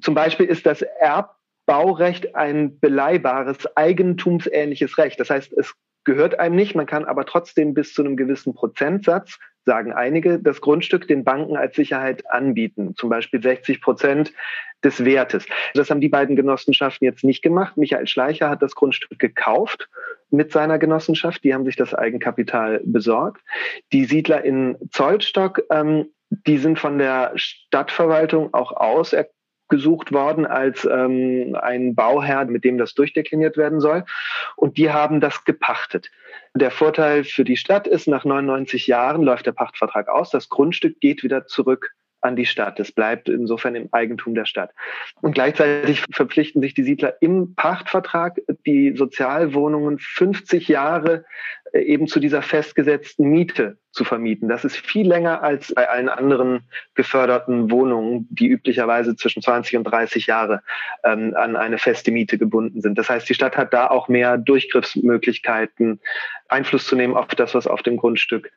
Zum 0.00 0.14
Beispiel 0.14 0.46
ist 0.46 0.66
das 0.66 0.82
Erbbaurecht 0.82 2.34
ein 2.34 2.80
beleihbares, 2.80 3.76
eigentumsähnliches 3.76 4.98
Recht. 4.98 5.20
Das 5.20 5.30
heißt, 5.30 5.52
es 5.52 5.74
gehört 6.08 6.40
einem 6.40 6.56
nicht. 6.56 6.74
Man 6.74 6.86
kann 6.86 7.04
aber 7.04 7.26
trotzdem 7.26 7.74
bis 7.74 7.92
zu 7.92 8.02
einem 8.02 8.16
gewissen 8.16 8.54
Prozentsatz, 8.54 9.38
sagen 9.66 9.92
einige, 9.92 10.38
das 10.38 10.62
Grundstück 10.62 11.06
den 11.06 11.22
Banken 11.22 11.54
als 11.54 11.76
Sicherheit 11.76 12.28
anbieten. 12.30 12.94
Zum 12.96 13.10
Beispiel 13.10 13.42
60 13.42 13.82
Prozent 13.82 14.32
des 14.82 15.04
Wertes. 15.04 15.46
Das 15.74 15.90
haben 15.90 16.00
die 16.00 16.08
beiden 16.08 16.34
Genossenschaften 16.34 17.04
jetzt 17.04 17.24
nicht 17.24 17.42
gemacht. 17.42 17.76
Michael 17.76 18.06
Schleicher 18.06 18.48
hat 18.48 18.62
das 18.62 18.74
Grundstück 18.74 19.18
gekauft 19.18 19.90
mit 20.30 20.50
seiner 20.50 20.78
Genossenschaft. 20.78 21.44
Die 21.44 21.52
haben 21.52 21.66
sich 21.66 21.76
das 21.76 21.94
Eigenkapital 21.94 22.80
besorgt. 22.84 23.42
Die 23.92 24.06
Siedler 24.06 24.42
in 24.42 24.78
Zollstock, 24.90 25.60
ähm, 25.70 26.06
die 26.30 26.56
sind 26.56 26.78
von 26.78 26.96
der 26.96 27.32
Stadtverwaltung 27.34 28.54
auch 28.54 28.72
auserkoren 28.72 29.37
gesucht 29.68 30.12
worden 30.12 30.46
als 30.46 30.84
ähm, 30.90 31.56
ein 31.60 31.94
Bauherr, 31.94 32.44
mit 32.46 32.64
dem 32.64 32.78
das 32.78 32.94
durchdekliniert 32.94 33.56
werden 33.56 33.80
soll. 33.80 34.04
Und 34.56 34.78
die 34.78 34.90
haben 34.90 35.20
das 35.20 35.44
gepachtet. 35.44 36.10
Der 36.54 36.70
Vorteil 36.70 37.24
für 37.24 37.44
die 37.44 37.56
Stadt 37.56 37.86
ist, 37.86 38.08
nach 38.08 38.24
99 38.24 38.86
Jahren 38.86 39.22
läuft 39.22 39.46
der 39.46 39.52
Pachtvertrag 39.52 40.08
aus. 40.08 40.30
Das 40.30 40.48
Grundstück 40.48 41.00
geht 41.00 41.22
wieder 41.22 41.46
zurück 41.46 41.94
an 42.20 42.36
die 42.36 42.46
Stadt. 42.46 42.80
Es 42.80 42.92
bleibt 42.92 43.28
insofern 43.28 43.74
im 43.74 43.88
Eigentum 43.92 44.34
der 44.34 44.44
Stadt. 44.44 44.70
Und 45.20 45.34
gleichzeitig 45.34 46.04
verpflichten 46.10 46.60
sich 46.60 46.74
die 46.74 46.82
Siedler 46.82 47.14
im 47.20 47.54
Pachtvertrag, 47.54 48.40
die 48.66 48.96
Sozialwohnungen 48.96 49.98
50 49.98 50.68
Jahre 50.68 51.24
äh, 51.72 51.80
eben 51.80 52.06
zu 52.06 52.20
dieser 52.20 52.42
festgesetzten 52.42 53.28
Miete 53.28 53.78
zu 53.92 54.04
vermieten. 54.04 54.48
Das 54.48 54.64
ist 54.64 54.76
viel 54.76 55.08
länger 55.08 55.42
als 55.42 55.74
bei 55.74 55.88
allen 55.88 56.08
anderen 56.08 56.68
geförderten 56.94 57.70
Wohnungen, 57.70 58.26
die 58.30 58.48
üblicherweise 58.48 59.16
zwischen 59.16 59.42
20 59.42 59.76
und 59.76 59.84
30 59.84 60.26
Jahre 60.26 60.62
ähm, 61.04 61.34
an 61.36 61.56
eine 61.56 61.78
feste 61.78 62.10
Miete 62.10 62.38
gebunden 62.38 62.80
sind. 62.80 62.98
Das 62.98 63.08
heißt, 63.08 63.28
die 63.28 63.34
Stadt 63.34 63.56
hat 63.56 63.72
da 63.72 63.88
auch 63.88 64.08
mehr 64.08 64.38
Durchgriffsmöglichkeiten, 64.38 66.00
Einfluss 66.48 66.86
zu 66.86 66.96
nehmen 66.96 67.14
auf 67.14 67.28
das, 67.28 67.54
was 67.54 67.66
auf 67.66 67.82
dem 67.82 67.96
Grundstück 67.96 68.52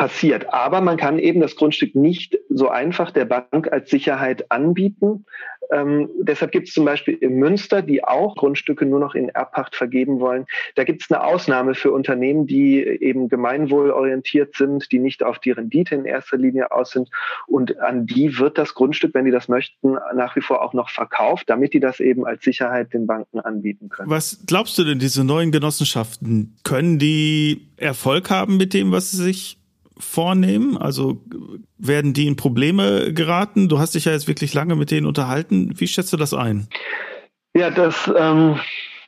passiert. 0.00 0.50
Aber 0.50 0.80
man 0.80 0.96
kann 0.96 1.18
eben 1.18 1.40
das 1.40 1.56
Grundstück 1.56 1.94
nicht 1.94 2.38
so 2.48 2.70
einfach 2.70 3.10
der 3.10 3.26
Bank 3.26 3.70
als 3.70 3.90
Sicherheit 3.90 4.50
anbieten. 4.50 5.26
Ähm, 5.70 6.08
deshalb 6.18 6.52
gibt 6.52 6.68
es 6.68 6.74
zum 6.74 6.86
Beispiel 6.86 7.14
in 7.14 7.34
Münster, 7.34 7.82
die 7.82 8.02
auch 8.02 8.34
Grundstücke 8.34 8.86
nur 8.86 8.98
noch 8.98 9.14
in 9.14 9.28
Erbpacht 9.28 9.76
vergeben 9.76 10.18
wollen. 10.18 10.46
Da 10.74 10.84
gibt 10.84 11.02
es 11.02 11.10
eine 11.10 11.22
Ausnahme 11.22 11.74
für 11.74 11.92
Unternehmen, 11.92 12.46
die 12.46 12.82
eben 12.82 13.28
gemeinwohlorientiert 13.28 14.56
sind, 14.56 14.90
die 14.90 14.98
nicht 14.98 15.22
auf 15.22 15.38
die 15.38 15.50
Rendite 15.50 15.96
in 15.96 16.06
erster 16.06 16.38
Linie 16.38 16.72
aus 16.72 16.92
sind. 16.92 17.10
Und 17.46 17.78
an 17.78 18.06
die 18.06 18.38
wird 18.38 18.56
das 18.56 18.72
Grundstück, 18.72 19.12
wenn 19.12 19.26
die 19.26 19.30
das 19.30 19.48
möchten, 19.48 19.98
nach 20.14 20.34
wie 20.34 20.40
vor 20.40 20.62
auch 20.62 20.72
noch 20.72 20.88
verkauft, 20.88 21.50
damit 21.50 21.74
die 21.74 21.80
das 21.80 22.00
eben 22.00 22.24
als 22.24 22.42
Sicherheit 22.42 22.94
den 22.94 23.06
Banken 23.06 23.38
anbieten 23.38 23.90
können. 23.90 24.08
Was 24.08 24.42
glaubst 24.46 24.78
du 24.78 24.84
denn, 24.84 24.98
diese 24.98 25.24
neuen 25.24 25.52
Genossenschaften, 25.52 26.56
können 26.64 26.98
die 26.98 27.68
Erfolg 27.76 28.30
haben 28.30 28.56
mit 28.56 28.72
dem, 28.72 28.92
was 28.92 29.10
sie 29.10 29.18
sich 29.18 29.59
vornehmen? 30.00 30.76
Also 30.76 31.22
werden 31.78 32.12
die 32.12 32.26
in 32.26 32.36
Probleme 32.36 33.12
geraten? 33.12 33.68
Du 33.68 33.78
hast 33.78 33.94
dich 33.94 34.06
ja 34.06 34.12
jetzt 34.12 34.28
wirklich 34.28 34.54
lange 34.54 34.76
mit 34.76 34.90
denen 34.90 35.06
unterhalten. 35.06 35.74
Wie 35.76 35.86
schätzt 35.86 36.12
du 36.12 36.16
das 36.16 36.34
ein? 36.34 36.68
Ja, 37.54 37.70
das 37.70 38.10
ähm, 38.16 38.58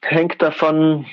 hängt 0.02 0.42
davon 0.42 1.06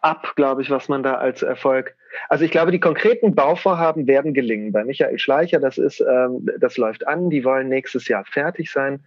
ab, 0.00 0.32
glaube 0.36 0.62
ich, 0.62 0.70
was 0.70 0.88
man 0.88 1.02
da 1.02 1.14
als 1.14 1.42
Erfolg. 1.42 1.96
Also 2.28 2.44
ich 2.44 2.50
glaube, 2.50 2.72
die 2.72 2.80
konkreten 2.80 3.34
Bauvorhaben 3.34 4.06
werden 4.06 4.34
gelingen. 4.34 4.72
Bei 4.72 4.84
Michael 4.84 5.18
Schleicher, 5.18 5.60
das 5.60 5.78
ist, 5.78 6.00
ähm, 6.00 6.46
das 6.60 6.76
läuft 6.76 7.06
an. 7.06 7.30
Die 7.30 7.44
wollen 7.44 7.68
nächstes 7.68 8.08
Jahr 8.08 8.24
fertig 8.24 8.70
sein 8.70 9.00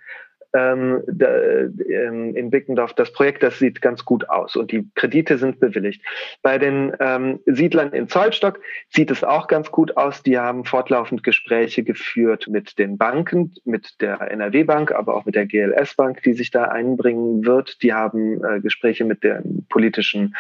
ähm, 0.56 1.04
da, 1.08 1.28
ähm, 1.28 2.36
in 2.36 2.50
Bickendorf, 2.50 2.94
das 2.94 3.12
Projekt, 3.12 3.44
das 3.44 3.60
sieht 3.60 3.82
ganz 3.82 4.06
gut 4.06 4.30
aus 4.30 4.56
und 4.56 4.72
die 4.72 4.88
Kredite 4.96 5.38
sind 5.38 5.60
bewilligt. 5.60 6.02
Bei 6.42 6.58
den 6.58 6.94
ähm, 7.00 7.40
Siedlern 7.46 7.92
in 7.92 8.08
Zollstock 8.08 8.60
sieht 8.90 9.12
es 9.12 9.24
auch 9.24 9.48
ganz 9.48 9.72
gut 9.72 9.98
aus. 9.98 10.24
Die 10.24 10.38
haben 10.38 10.66
fortlaufend 10.66 11.24
Gespräche 11.24 11.84
geführt 11.84 12.48
mit 12.48 12.80
den 12.80 12.98
Banken, 12.98 13.54
mit 13.66 14.02
der 14.02 14.22
NRW-Bank, 14.22 14.92
aber 14.92 15.16
auch 15.16 15.26
mit 15.26 15.36
der 15.36 15.46
GLS-Bank, 15.46 16.24
die 16.24 16.34
sich 16.34 16.52
da 16.52 16.66
einbringen 16.66 17.46
wird. 17.46 17.82
Die 17.84 17.94
haben 17.94 18.44
äh, 18.44 18.62
Gespräche 18.62 19.04
mit 19.04 19.24
den 19.24 19.66
politischen 19.70 20.36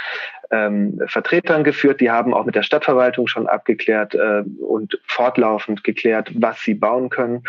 ähm, 0.52 1.02
Vertretern 1.08 1.64
geführt. 1.64 2.02
Die 2.02 2.12
haben 2.12 2.34
auch 2.34 2.46
mit 2.46 2.56
der 2.56 2.64
Stadtverwaltung 2.64 3.28
schon 3.28 3.48
abgeklärt 3.48 4.16
äh, 4.16 4.44
und 4.62 5.00
fortlaufend 5.06 5.84
geklärt, 5.84 6.32
was 6.36 6.62
sie 6.62 6.74
bauen 6.74 7.10
können. 7.10 7.44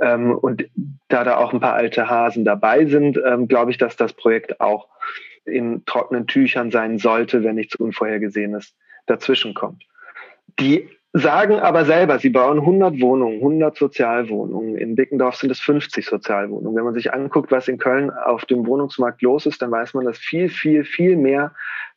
Ähm, 0.00 0.36
und 0.36 0.66
da 1.08 1.24
da 1.24 1.36
auch 1.36 1.52
ein 1.52 1.60
paar 1.60 1.74
alte 1.74 2.08
Hasen 2.08 2.44
dabei 2.44 2.86
sind, 2.86 3.20
ähm, 3.24 3.48
glaube 3.48 3.70
ich, 3.70 3.78
dass 3.78 3.96
das 3.96 4.12
Projekt 4.12 4.60
auch 4.60 4.88
in 5.44 5.84
trockenen 5.84 6.26
Tüchern 6.26 6.70
sein 6.70 6.98
sollte, 6.98 7.44
wenn 7.44 7.56
nichts 7.56 7.76
Unvorhergesehenes 7.76 8.74
dazwischen 9.06 9.54
kommt. 9.54 9.84
Die 10.58 10.88
sagen 11.12 11.60
aber 11.60 11.84
selber, 11.84 12.18
sie 12.18 12.30
bauen 12.30 12.58
100 12.58 13.00
Wohnungen, 13.00 13.36
100 13.36 13.76
Sozialwohnungen. 13.76 14.76
In 14.76 14.96
Bickendorf 14.96 15.36
sind 15.36 15.50
es 15.50 15.60
50 15.60 16.06
Sozialwohnungen. 16.06 16.76
Wenn 16.76 16.84
man 16.84 16.94
sich 16.94 17.14
anguckt, 17.14 17.52
was 17.52 17.68
in 17.68 17.78
Köln 17.78 18.10
auf 18.10 18.44
dem 18.46 18.66
Wohnungsmarkt 18.66 19.22
los 19.22 19.46
ist, 19.46 19.62
dann 19.62 19.70
weiß 19.70 19.94
man, 19.94 20.06
dass 20.06 20.18
viel, 20.18 20.48
viel, 20.48 20.84
viel 20.84 21.16
mehr 21.16 21.52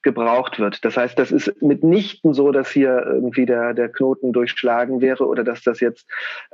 gebraucht 0.08 0.58
wird. 0.58 0.86
Das 0.86 0.96
heißt, 0.96 1.20
das 1.20 1.34
ist 1.34 1.62
mitnichten 1.62 2.34
so, 2.34 2.54
dass 2.54 2.70
hier 2.72 3.04
irgendwie 3.06 3.46
der, 3.46 3.74
der 3.74 3.89
Knoten 3.89 4.32
durchschlagen 4.32 5.02
wäre 5.02 5.28
oder 5.28 5.43
dass 5.43 5.63
das 5.63 5.82
jetzt 5.82 6.08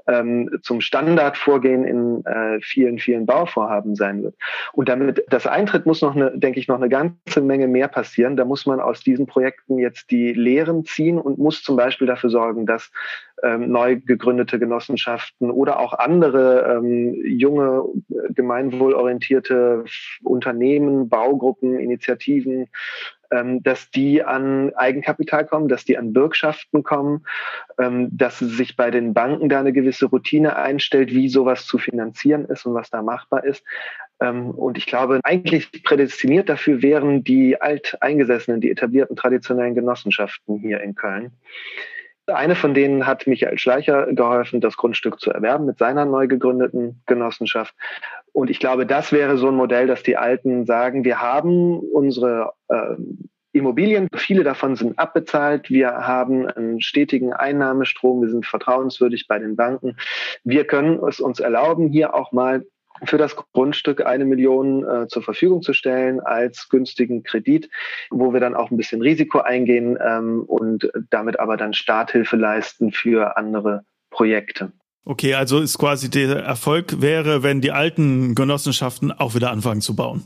ähm, 0.07 0.49
zum 0.63 0.81
Standardvorgehen 0.81 1.85
in 1.85 2.25
äh, 2.25 2.59
vielen, 2.61 2.97
vielen 2.97 3.27
Bauvorhaben 3.27 3.95
sein 3.95 4.23
wird. 4.23 4.33
Und 4.71 4.89
damit 4.89 5.23
das 5.29 5.45
eintritt, 5.45 5.85
muss 5.85 6.01
noch 6.01 6.15
eine, 6.15 6.35
denke 6.35 6.59
ich, 6.59 6.67
noch 6.67 6.77
eine 6.77 6.89
ganze 6.89 7.41
Menge 7.41 7.67
mehr 7.67 7.89
passieren. 7.89 8.37
Da 8.37 8.43
muss 8.43 8.65
man 8.65 8.79
aus 8.79 9.01
diesen 9.01 9.27
Projekten 9.27 9.77
jetzt 9.77 10.09
die 10.09 10.33
Lehren 10.33 10.83
ziehen 10.83 11.19
und 11.19 11.37
muss 11.37 11.61
zum 11.61 11.75
Beispiel 11.75 12.07
dafür 12.07 12.31
sorgen, 12.31 12.65
dass 12.65 12.91
ähm, 13.43 13.71
neu 13.71 13.97
gegründete 13.97 14.57
Genossenschaften 14.57 15.51
oder 15.51 15.79
auch 15.79 15.93
andere 15.93 16.77
ähm, 16.77 17.13
junge, 17.25 17.83
gemeinwohlorientierte 18.29 19.83
Unternehmen, 20.23 21.09
Baugruppen, 21.09 21.77
Initiativen 21.77 22.69
dass 23.63 23.89
die 23.91 24.23
an 24.23 24.73
Eigenkapital 24.75 25.45
kommen, 25.45 25.67
dass 25.67 25.85
die 25.85 25.97
an 25.97 26.13
Bürgschaften 26.13 26.83
kommen, 26.83 27.25
ähm, 27.79 28.09
dass 28.11 28.39
sich 28.39 28.75
bei 28.75 28.91
den 28.91 29.13
Banken 29.13 29.49
da 29.49 29.59
eine 29.59 29.73
gewisse 29.73 30.05
Routine 30.05 30.55
einstellt, 30.55 31.11
wie 31.11 31.29
sowas 31.29 31.65
zu 31.65 31.77
finanzieren 31.77 32.45
ist 32.45 32.65
und 32.65 32.73
was 32.73 32.89
da 32.89 33.01
machbar 33.01 33.43
ist. 33.43 33.63
Ähm, 34.19 34.51
und 34.51 34.77
ich 34.77 34.85
glaube, 34.85 35.19
eigentlich 35.23 35.83
prädestiniert 35.83 36.49
dafür 36.49 36.81
wären 36.81 37.23
die 37.23 37.59
alteingesessenen, 37.59 38.61
die 38.61 38.71
etablierten 38.71 39.15
traditionellen 39.15 39.75
Genossenschaften 39.75 40.57
hier 40.59 40.81
in 40.81 40.95
Köln. 40.95 41.31
Eine 42.25 42.55
von 42.55 42.73
denen 42.73 43.05
hat 43.05 43.27
Michael 43.27 43.57
Schleicher 43.57 44.07
geholfen, 44.13 44.61
das 44.61 44.77
Grundstück 44.77 45.19
zu 45.19 45.31
erwerben 45.31 45.65
mit 45.65 45.77
seiner 45.77 46.05
neu 46.05 46.27
gegründeten 46.27 47.01
Genossenschaft. 47.05 47.75
Und 48.31 48.49
ich 48.49 48.59
glaube, 48.59 48.85
das 48.85 49.11
wäre 49.11 49.37
so 49.37 49.49
ein 49.49 49.55
Modell, 49.55 49.87
dass 49.87 50.03
die 50.03 50.17
Alten 50.17 50.65
sagen, 50.65 51.03
wir 51.03 51.21
haben 51.21 51.79
unsere 51.79 52.53
äh, 52.69 52.95
Immobilien, 53.53 54.07
viele 54.15 54.43
davon 54.43 54.75
sind 54.75 54.97
abbezahlt. 54.97 55.69
Wir 55.69 55.91
haben 55.91 56.47
einen 56.47 56.81
stetigen 56.81 57.33
Einnahmestrom. 57.33 58.21
Wir 58.21 58.29
sind 58.29 58.47
vertrauenswürdig 58.47 59.27
bei 59.27 59.37
den 59.37 59.55
Banken. 59.55 59.95
Wir 60.43 60.65
können 60.65 60.99
es 61.07 61.19
uns 61.19 61.39
erlauben, 61.39 61.89
hier 61.89 62.15
auch 62.15 62.31
mal 62.31 62.65
für 63.05 63.17
das 63.17 63.35
Grundstück 63.35 64.05
eine 64.05 64.25
Million 64.25 64.83
äh, 64.85 65.07
zur 65.07 65.23
Verfügung 65.23 65.61
zu 65.61 65.73
stellen 65.73 66.19
als 66.19 66.69
günstigen 66.69 67.23
Kredit, 67.23 67.69
wo 68.09 68.33
wir 68.33 68.39
dann 68.39 68.55
auch 68.55 68.71
ein 68.71 68.77
bisschen 68.77 69.01
Risiko 69.01 69.39
eingehen 69.39 69.97
ähm, 70.01 70.43
und 70.43 70.89
damit 71.09 71.39
aber 71.39 71.57
dann 71.57 71.73
Starthilfe 71.73 72.35
leisten 72.35 72.91
für 72.91 73.37
andere 73.37 73.83
Projekte. 74.09 74.71
Okay, 75.05 75.33
also 75.33 75.59
ist 75.59 75.77
quasi 75.77 76.09
der 76.09 76.43
Erfolg 76.43 77.01
wäre, 77.01 77.43
wenn 77.43 77.59
die 77.59 77.71
alten 77.71 78.35
Genossenschaften 78.35 79.11
auch 79.11 79.35
wieder 79.35 79.51
anfangen 79.51 79.81
zu 79.81 79.95
bauen. 79.95 80.23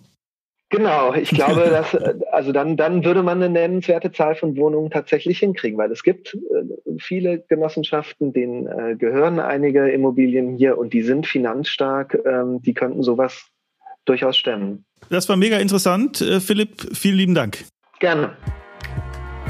Genau, 0.70 1.14
ich 1.14 1.30
glaube, 1.30 1.62
dass 1.70 1.96
also 2.32 2.52
dann 2.52 2.76
dann 2.78 3.06
würde 3.06 3.24
man 3.24 3.42
eine 3.42 3.50
nennenswerte 3.50 4.12
Zahl 4.12 4.36
von 4.36 4.58
Wohnungen 4.58 4.90
tatsächlich 4.90 5.40
hinkriegen, 5.40 5.78
weil 5.78 5.92
es 5.92 6.04
gibt 6.04 6.34
äh, 6.34 6.98
viele 7.00 7.40
Genossenschaften, 7.48 8.34
denen 8.34 8.68
äh, 8.68 8.96
gehören 8.96 9.40
einige 9.40 9.90
Immobilien 9.90 10.58
hier 10.58 10.78
und 10.78 10.94
die 10.94 11.04
sind 11.04 11.26
finanzstark, 11.26 12.18
ähm, 12.26 12.62
die 12.62 12.74
könnten 12.74 13.04
sowas 13.04 13.48
durchaus 14.06 14.38
stemmen. 14.38 14.86
Das 15.10 15.30
war 15.30 15.38
mega 15.38 15.58
interessant, 15.58 16.22
äh, 16.22 16.40
Philipp. 16.40 16.82
Vielen 16.94 17.18
lieben 17.18 17.36
Dank. 17.36 17.60
Gerne. 18.00 18.36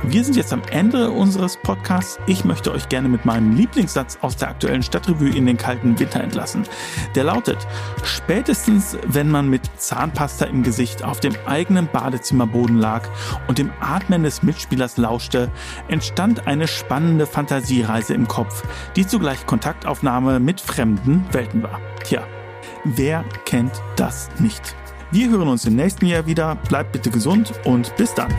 Wir 0.03 0.23
sind 0.23 0.37
jetzt 0.37 0.53
am 0.53 0.61
Ende 0.71 1.09
unseres 1.11 1.57
Podcasts. 1.57 2.19
Ich 2.27 2.45
möchte 2.45 2.71
euch 2.71 2.87
gerne 2.87 3.09
mit 3.09 3.25
meinem 3.25 3.55
Lieblingssatz 3.55 4.17
aus 4.21 4.37
der 4.37 4.49
aktuellen 4.49 4.83
Stadtrevue 4.83 5.35
in 5.35 5.45
den 5.45 5.57
kalten 5.57 5.99
Winter 5.99 6.21
entlassen. 6.21 6.63
Der 7.15 7.25
lautet, 7.25 7.57
spätestens 8.03 8.97
wenn 9.07 9.29
man 9.29 9.49
mit 9.49 9.61
Zahnpasta 9.77 10.45
im 10.45 10.63
Gesicht 10.63 11.03
auf 11.03 11.19
dem 11.19 11.33
eigenen 11.45 11.87
Badezimmerboden 11.87 12.77
lag 12.77 13.07
und 13.47 13.57
dem 13.57 13.71
Atmen 13.79 14.23
des 14.23 14.43
Mitspielers 14.43 14.97
lauschte, 14.97 15.51
entstand 15.87 16.47
eine 16.47 16.67
spannende 16.67 17.25
Fantasiereise 17.25 18.13
im 18.13 18.27
Kopf, 18.27 18.63
die 18.95 19.05
zugleich 19.05 19.45
Kontaktaufnahme 19.45 20.39
mit 20.39 20.61
fremden 20.61 21.25
Welten 21.31 21.63
war. 21.63 21.81
Tja, 22.03 22.23
wer 22.85 23.25
kennt 23.45 23.81
das 23.95 24.29
nicht? 24.39 24.75
Wir 25.11 25.29
hören 25.29 25.47
uns 25.47 25.65
im 25.65 25.75
nächsten 25.75 26.05
Jahr 26.05 26.25
wieder. 26.25 26.55
Bleibt 26.67 26.91
bitte 26.91 27.09
gesund 27.09 27.53
und 27.63 27.95
bis 27.95 28.13
dann. 28.13 28.33